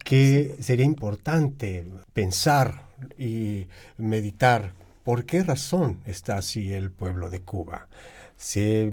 que 0.04 0.56
sería 0.60 0.84
importante 0.84 1.84
pensar 2.12 2.82
y 3.18 3.66
meditar 3.98 4.72
por 5.04 5.24
qué 5.24 5.42
razón 5.42 6.00
está 6.06 6.38
así 6.38 6.72
el 6.72 6.90
pueblo 6.90 7.30
de 7.30 7.40
Cuba. 7.40 7.88
Se, 8.36 8.92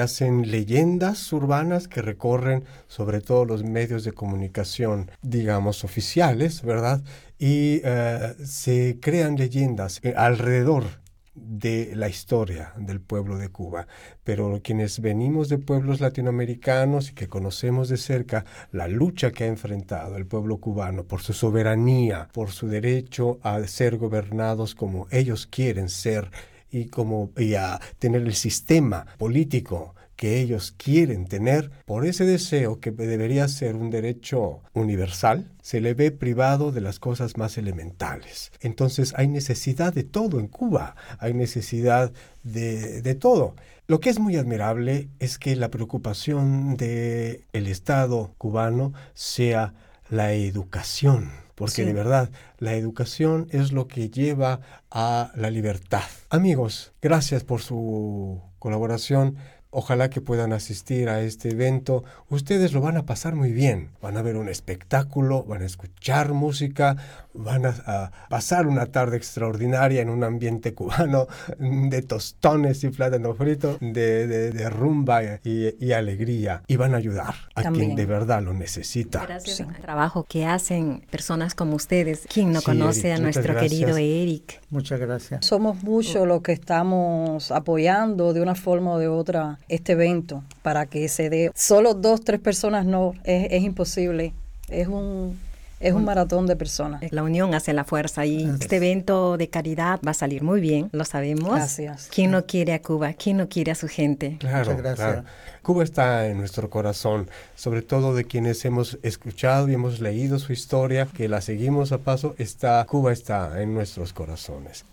hacen 0.00 0.50
leyendas 0.50 1.32
urbanas 1.32 1.88
que 1.88 2.02
recorren 2.02 2.64
sobre 2.88 3.20
todo 3.20 3.44
los 3.44 3.62
medios 3.62 4.04
de 4.04 4.12
comunicación, 4.12 5.10
digamos, 5.22 5.84
oficiales, 5.84 6.62
¿verdad? 6.62 7.02
Y 7.38 7.80
uh, 7.86 8.34
se 8.44 8.98
crean 9.00 9.36
leyendas 9.36 10.00
alrededor 10.14 11.01
de 11.34 11.92
la 11.96 12.08
historia 12.08 12.74
del 12.76 13.00
pueblo 13.00 13.38
de 13.38 13.48
Cuba, 13.48 13.86
pero 14.22 14.60
quienes 14.62 15.00
venimos 15.00 15.48
de 15.48 15.58
pueblos 15.58 16.00
latinoamericanos 16.00 17.10
y 17.10 17.14
que 17.14 17.28
conocemos 17.28 17.88
de 17.88 17.96
cerca 17.96 18.44
la 18.70 18.88
lucha 18.88 19.30
que 19.30 19.44
ha 19.44 19.46
enfrentado 19.46 20.16
el 20.16 20.26
pueblo 20.26 20.58
cubano 20.58 21.04
por 21.04 21.22
su 21.22 21.32
soberanía, 21.32 22.28
por 22.32 22.50
su 22.50 22.68
derecho 22.68 23.38
a 23.42 23.62
ser 23.66 23.96
gobernados 23.96 24.74
como 24.74 25.06
ellos 25.10 25.46
quieren 25.46 25.88
ser 25.88 26.30
y 26.70 26.86
como 26.86 27.30
y 27.36 27.54
a 27.54 27.80
tener 27.98 28.22
el 28.22 28.34
sistema 28.34 29.06
político 29.18 29.94
que 30.16 30.40
ellos 30.40 30.72
quieren 30.76 31.26
tener, 31.26 31.70
por 31.84 32.06
ese 32.06 32.24
deseo 32.24 32.80
que 32.80 32.90
debería 32.90 33.48
ser 33.48 33.74
un 33.74 33.90
derecho 33.90 34.60
universal, 34.72 35.50
se 35.62 35.80
le 35.80 35.94
ve 35.94 36.10
privado 36.10 36.72
de 36.72 36.80
las 36.80 36.98
cosas 36.98 37.36
más 37.36 37.58
elementales. 37.58 38.52
Entonces 38.60 39.14
hay 39.16 39.28
necesidad 39.28 39.92
de 39.92 40.04
todo 40.04 40.38
en 40.38 40.48
Cuba, 40.48 40.96
hay 41.18 41.34
necesidad 41.34 42.12
de, 42.42 43.02
de 43.02 43.14
todo. 43.14 43.56
Lo 43.86 44.00
que 44.00 44.10
es 44.10 44.18
muy 44.18 44.36
admirable 44.36 45.08
es 45.18 45.38
que 45.38 45.56
la 45.56 45.70
preocupación 45.70 46.76
del 46.76 47.44
el 47.52 47.66
Estado 47.66 48.34
cubano 48.38 48.92
sea 49.14 49.74
la 50.08 50.32
educación 50.32 51.42
porque 51.54 51.84
de 51.84 51.92
verdad 51.92 52.30
la 52.58 52.74
educación 52.74 53.46
es 53.50 53.72
lo 53.72 53.86
que 53.86 54.10
lleva 54.10 54.60
a 54.90 55.30
la 55.36 55.50
libertad. 55.50 56.02
Amigos, 56.28 56.92
gracias 57.00 57.44
por 57.44 57.60
su 57.60 58.42
colaboración. 58.58 59.36
Ojalá 59.74 60.10
que 60.10 60.20
puedan 60.20 60.52
asistir 60.52 61.08
a 61.08 61.22
este 61.22 61.48
evento. 61.48 62.04
Ustedes 62.28 62.74
lo 62.74 62.82
van 62.82 62.98
a 62.98 63.06
pasar 63.06 63.34
muy 63.34 63.52
bien. 63.52 63.88
Van 64.02 64.18
a 64.18 64.22
ver 64.22 64.36
un 64.36 64.50
espectáculo, 64.50 65.44
van 65.44 65.62
a 65.62 65.64
escuchar 65.64 66.34
música, 66.34 66.98
van 67.32 67.64
a, 67.64 68.12
pasar 68.28 68.66
una 68.66 68.84
tarde 68.84 69.16
extraordinaria 69.16 70.02
en 70.02 70.10
un 70.10 70.24
ambiente 70.24 70.74
cubano 70.74 71.26
de 71.58 72.02
tostones 72.02 72.84
y 72.84 72.90
plátano 72.90 73.32
frito, 73.32 73.78
de, 73.80 74.68
rumba 74.68 75.22
y, 75.42 75.92
alegría. 75.92 76.62
Y 76.66 76.76
van 76.76 76.92
a 76.92 76.98
ayudar 76.98 77.34
a 77.54 77.62
quien 77.70 77.96
de 77.96 78.04
verdad 78.04 78.42
lo 78.42 78.52
necesita. 78.52 79.24
Gracias 79.24 79.62
al 79.62 79.74
trabajo 79.80 80.26
que 80.28 80.44
hacen 80.44 81.02
personas 81.10 81.54
como 81.54 81.76
ustedes. 81.76 82.26
¿Quién 82.30 82.52
no 82.52 82.60
conoce 82.60 83.14
a 83.14 83.18
nuestro 83.18 83.58
querido 83.58 83.96
Eric? 83.96 84.60
Muchas 84.68 85.00
gracias. 85.00 85.46
Somos 85.46 85.82
muchos 85.82 86.28
los 86.28 86.42
que 86.42 86.52
estamos 86.52 87.50
apoyando 87.50 88.34
de 88.34 88.42
una 88.42 88.54
forma 88.54 88.92
o 88.92 88.98
de 88.98 89.08
otra 89.08 89.58
este 89.68 89.92
evento 89.92 90.42
para 90.62 90.86
que 90.86 91.08
se 91.08 91.30
dé. 91.30 91.50
Solo 91.54 91.94
dos, 91.94 92.22
tres 92.22 92.40
personas 92.40 92.86
no, 92.86 93.14
es, 93.24 93.48
es 93.50 93.62
imposible. 93.62 94.32
Es 94.68 94.88
un 94.88 95.38
Es 95.80 95.94
un 95.94 96.04
maratón 96.04 96.46
de 96.46 96.54
personas. 96.54 97.02
La 97.10 97.24
unión 97.24 97.54
hace 97.54 97.72
la 97.72 97.82
fuerza 97.82 98.24
y 98.24 98.44
este 98.60 98.76
evento 98.76 99.36
de 99.36 99.48
caridad 99.48 99.98
va 100.06 100.12
a 100.12 100.14
salir 100.14 100.44
muy 100.44 100.60
bien, 100.60 100.88
lo 100.92 101.04
sabemos. 101.04 101.56
Gracias. 101.56 102.08
¿Quién 102.14 102.30
no 102.30 102.46
quiere 102.46 102.72
a 102.72 102.80
Cuba? 102.80 103.12
¿Quién 103.14 103.38
no 103.38 103.48
quiere 103.48 103.72
a 103.72 103.74
su 103.74 103.88
gente? 103.88 104.36
Claro, 104.38 104.58
Muchas 104.58 104.76
gracias. 104.76 105.08
claro. 105.12 105.24
Cuba 105.62 105.82
está 105.82 106.28
en 106.28 106.38
nuestro 106.38 106.70
corazón, 106.70 107.28
sobre 107.56 107.82
todo 107.82 108.14
de 108.14 108.24
quienes 108.26 108.64
hemos 108.64 108.96
escuchado 109.02 109.68
y 109.68 109.74
hemos 109.74 109.98
leído 110.00 110.38
su 110.38 110.52
historia, 110.52 111.06
que 111.06 111.28
la 111.28 111.40
seguimos 111.40 111.90
a 111.90 111.98
paso, 111.98 112.36
está, 112.38 112.84
Cuba 112.88 113.12
está 113.12 113.60
en 113.60 113.74
nuestros 113.74 114.12
corazones. 114.12 114.84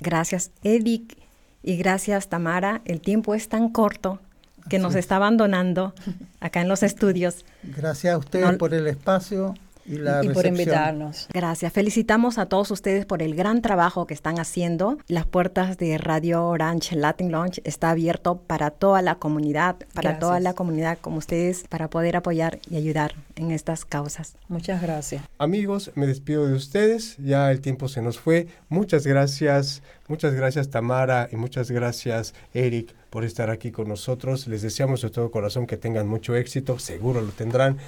Gracias, 0.00 0.52
Edic, 0.62 1.16
y 1.62 1.76
gracias, 1.76 2.28
Tamara. 2.28 2.80
El 2.84 3.00
tiempo 3.00 3.34
es 3.34 3.48
tan 3.48 3.68
corto 3.70 4.20
que 4.68 4.78
nos 4.78 4.92
es. 4.94 4.98
está 5.00 5.16
abandonando 5.16 5.94
acá 6.40 6.60
en 6.60 6.68
los 6.68 6.82
estudios. 6.82 7.44
Gracias 7.62 8.14
a 8.14 8.18
ustedes 8.18 8.52
No- 8.52 8.58
por 8.58 8.74
el 8.74 8.86
espacio 8.86 9.54
y 9.88 9.96
la 9.96 10.24
y 10.24 10.28
por 10.28 10.46
invitarnos. 10.46 11.28
Gracias. 11.32 11.72
Felicitamos 11.72 12.38
a 12.38 12.46
todos 12.46 12.70
ustedes 12.70 13.06
por 13.06 13.22
el 13.22 13.34
gran 13.34 13.62
trabajo 13.62 14.06
que 14.06 14.14
están 14.14 14.38
haciendo. 14.38 14.98
Las 15.08 15.26
puertas 15.26 15.78
de 15.78 15.96
Radio 15.98 16.46
Orange 16.46 16.96
Latin 16.96 17.32
Launch 17.32 17.60
está 17.64 17.90
abierto 17.90 18.38
para 18.46 18.70
toda 18.70 19.02
la 19.02 19.16
comunidad, 19.16 19.76
para 19.94 20.10
Gracias. 20.10 20.20
toda 20.20 20.40
la 20.40 20.54
comunidad 20.54 20.98
como 21.00 21.18
ustedes, 21.18 21.64
para 21.68 21.88
poder 21.88 22.16
apoyar 22.16 22.58
y 22.70 22.76
ayudar 22.76 23.14
en 23.36 23.50
estas 23.50 23.84
causas. 23.84 24.34
Muchas 24.48 24.82
gracias. 24.82 25.22
Amigos, 25.38 25.90
me 25.94 26.06
despido 26.06 26.46
de 26.46 26.54
ustedes, 26.54 27.16
ya 27.18 27.50
el 27.50 27.60
tiempo 27.60 27.88
se 27.88 28.02
nos 28.02 28.18
fue. 28.18 28.48
Muchas 28.68 29.06
gracias, 29.06 29.82
muchas 30.08 30.34
gracias 30.34 30.70
Tamara 30.70 31.28
y 31.32 31.36
muchas 31.36 31.70
gracias 31.70 32.34
Eric 32.52 32.94
por 33.10 33.24
estar 33.24 33.50
aquí 33.50 33.70
con 33.70 33.88
nosotros. 33.88 34.46
Les 34.48 34.62
deseamos 34.62 35.02
de 35.02 35.10
todo 35.10 35.30
corazón 35.30 35.66
que 35.66 35.76
tengan 35.76 36.06
mucho 36.06 36.36
éxito, 36.36 36.78
seguro 36.78 37.20
lo 37.20 37.30
tendrán. 37.30 37.78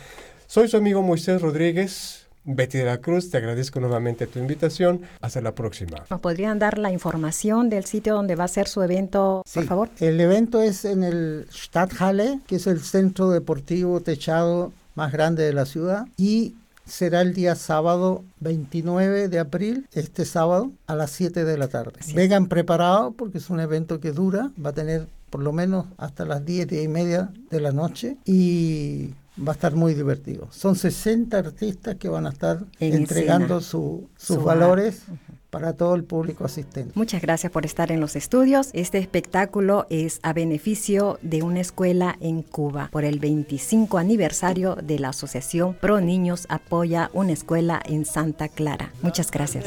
Soy 0.50 0.66
su 0.66 0.78
amigo 0.78 1.00
Moisés 1.00 1.40
Rodríguez. 1.40 2.26
Betty 2.44 2.78
de 2.78 2.84
la 2.84 2.98
Cruz, 2.98 3.30
te 3.30 3.36
agradezco 3.36 3.78
nuevamente 3.78 4.26
tu 4.26 4.40
invitación. 4.40 5.02
Hasta 5.20 5.40
la 5.40 5.54
próxima. 5.54 6.04
¿Nos 6.10 6.18
podrían 6.18 6.58
dar 6.58 6.76
la 6.76 6.90
información 6.90 7.70
del 7.70 7.84
sitio 7.84 8.16
donde 8.16 8.34
va 8.34 8.42
a 8.42 8.48
ser 8.48 8.66
su 8.66 8.82
evento, 8.82 9.44
por 9.54 9.62
Sí, 9.62 9.68
favor? 9.68 9.90
El 10.00 10.20
evento 10.20 10.60
es 10.60 10.84
en 10.84 11.04
el 11.04 11.46
Stadthalle, 11.52 12.40
que 12.48 12.56
es 12.56 12.66
el 12.66 12.80
centro 12.80 13.30
deportivo 13.30 14.00
techado 14.00 14.72
más 14.96 15.12
grande 15.12 15.44
de 15.44 15.52
la 15.52 15.66
ciudad, 15.66 16.08
y 16.16 16.56
será 16.84 17.20
el 17.20 17.32
día 17.32 17.54
sábado 17.54 18.24
29 18.40 19.28
de 19.28 19.38
abril, 19.38 19.86
este 19.92 20.24
sábado, 20.24 20.72
a 20.88 20.96
las 20.96 21.12
7 21.12 21.44
de 21.44 21.58
la 21.58 21.68
tarde. 21.68 21.92
Es. 22.00 22.12
Vengan 22.12 22.48
preparados 22.48 23.14
porque 23.16 23.38
es 23.38 23.50
un 23.50 23.60
evento 23.60 24.00
que 24.00 24.10
dura, 24.10 24.50
va 24.60 24.70
a 24.70 24.74
tener 24.74 25.06
por 25.30 25.44
lo 25.44 25.52
menos 25.52 25.86
hasta 25.96 26.24
las 26.24 26.44
10, 26.44 26.66
10 26.66 26.84
y 26.86 26.88
media 26.88 27.30
de 27.50 27.60
la 27.60 27.70
noche 27.70 28.16
y 28.24 29.10
va 29.46 29.52
a 29.52 29.54
estar 29.54 29.74
muy 29.74 29.94
divertido. 29.94 30.48
Son 30.50 30.76
60 30.76 31.38
artistas 31.38 31.96
que 31.96 32.08
van 32.08 32.26
a 32.26 32.30
estar 32.30 32.64
En 32.78 32.94
entregando 32.94 33.58
escena. 33.58 33.60
su- 33.70 34.08
sus 34.16 34.36
Su 34.36 34.42
valores 34.42 35.02
para 35.50 35.72
todo 35.72 35.94
el 35.96 36.04
público 36.04 36.44
asistente. 36.44 36.92
Muchas 36.94 37.20
gracias 37.22 37.50
por 37.50 37.66
estar 37.66 37.90
en 37.90 38.00
los 38.00 38.14
estudios. 38.14 38.68
Este 38.72 38.98
espectáculo 38.98 39.86
es 39.90 40.20
a 40.22 40.32
beneficio 40.32 41.18
de 41.22 41.42
una 41.42 41.60
escuela 41.60 42.16
en 42.20 42.42
Cuba. 42.42 42.88
Por 42.92 43.04
el 43.04 43.18
25 43.18 43.98
aniversario 43.98 44.76
de 44.76 44.98
la 45.00 45.08
Asociación 45.08 45.74
Pro 45.74 46.00
Niños 46.00 46.46
apoya 46.48 47.10
una 47.14 47.32
escuela 47.32 47.82
en 47.84 48.04
Santa 48.04 48.48
Clara. 48.48 48.92
Muchas 49.02 49.30
gracias. 49.32 49.64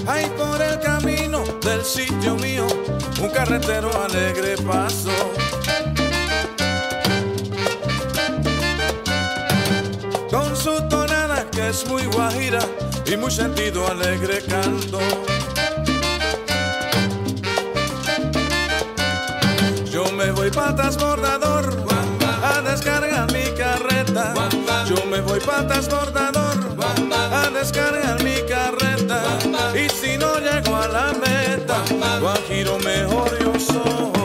Hay 0.05 0.25
por 0.37 0.61
el 0.61 0.79
camino 0.81 1.43
del 1.61 1.85
sitio 1.85 2.35
mío 2.35 2.67
un 3.21 3.29
carretero 3.29 3.89
alegre 4.03 4.57
paso. 4.57 5.11
Es 11.81 11.89
muy 11.89 12.05
guajira 12.07 12.59
y 13.05 13.15
muy 13.15 13.31
sentido 13.31 13.87
alegre 13.87 14.41
canto. 14.41 14.99
Yo 19.91 20.11
me 20.11 20.31
voy 20.31 20.49
pa' 20.49 20.75
transbordador 20.75 21.85
a 22.43 22.61
descargar 22.61 23.31
mi 23.31 23.45
carreta. 23.57 24.33
Yo 24.87 25.05
me 25.05 25.21
voy 25.21 25.39
pa' 25.39 25.67
transbordador 25.67 26.57
a 27.31 27.49
descargar 27.49 28.23
mi 28.23 28.37
carreta. 28.47 29.21
Y 29.75 29.89
si 29.89 30.17
no 30.17 30.39
llego 30.39 30.75
a 30.75 30.87
la 30.87 31.13
meta, 31.13 31.83
guajiro 32.19 32.77
mejor 32.79 33.29
yo 33.39 33.59
soy. 33.59 34.18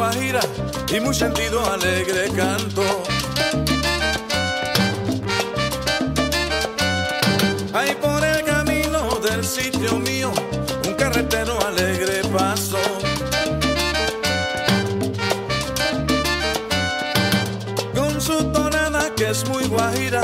Guajira 0.00 0.40
y 0.96 0.98
muy 1.00 1.14
sentido 1.14 1.62
alegre 1.70 2.30
canto. 2.34 2.82
Hay 7.74 7.94
por 7.96 8.24
el 8.24 8.42
camino 8.44 9.16
del 9.16 9.44
sitio 9.44 9.98
mío 9.98 10.32
un 10.86 10.94
carretero 10.94 11.54
alegre 11.66 12.22
paso. 12.32 12.78
con 17.94 18.18
su 18.22 18.38
tonada 18.52 19.14
que 19.14 19.28
es 19.28 19.46
muy 19.50 19.64
guajira 19.66 20.22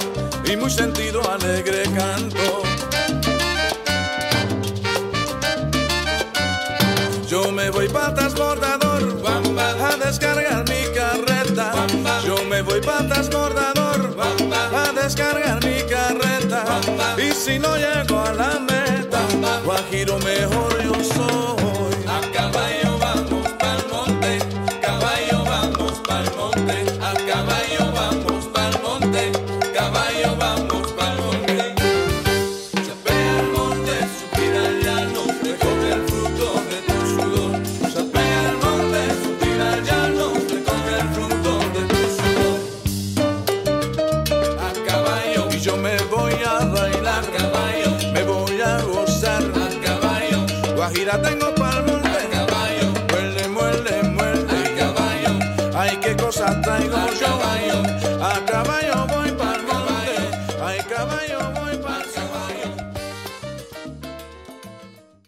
y 0.51 0.57
muy 0.57 0.71
sentido 0.71 1.21
alegre 1.31 1.83
canto. 1.95 2.63
Yo 7.29 7.53
me 7.53 7.69
voy 7.69 7.89
pa' 7.89 8.15
transbordador 8.15 8.86
a 9.59 9.97
descargar 9.97 10.65
mi 10.69 10.85
carreta. 10.95 11.73
Yo 12.25 12.37
me 12.45 12.63
voy 12.63 12.81
pa' 12.81 13.07
transbordador 13.09 14.17
a 14.75 14.93
descargar 14.93 15.65
mi 15.65 15.83
carreta. 15.89 16.65
Y 17.17 17.33
si 17.33 17.59
no 17.59 17.77
llego 17.77 18.21
a 18.21 18.33
la 18.33 18.61
meta, 18.61 19.21
guajiro 19.65 20.19
mejor 20.19 20.83
yo 20.83 20.95
soy. 21.03 21.66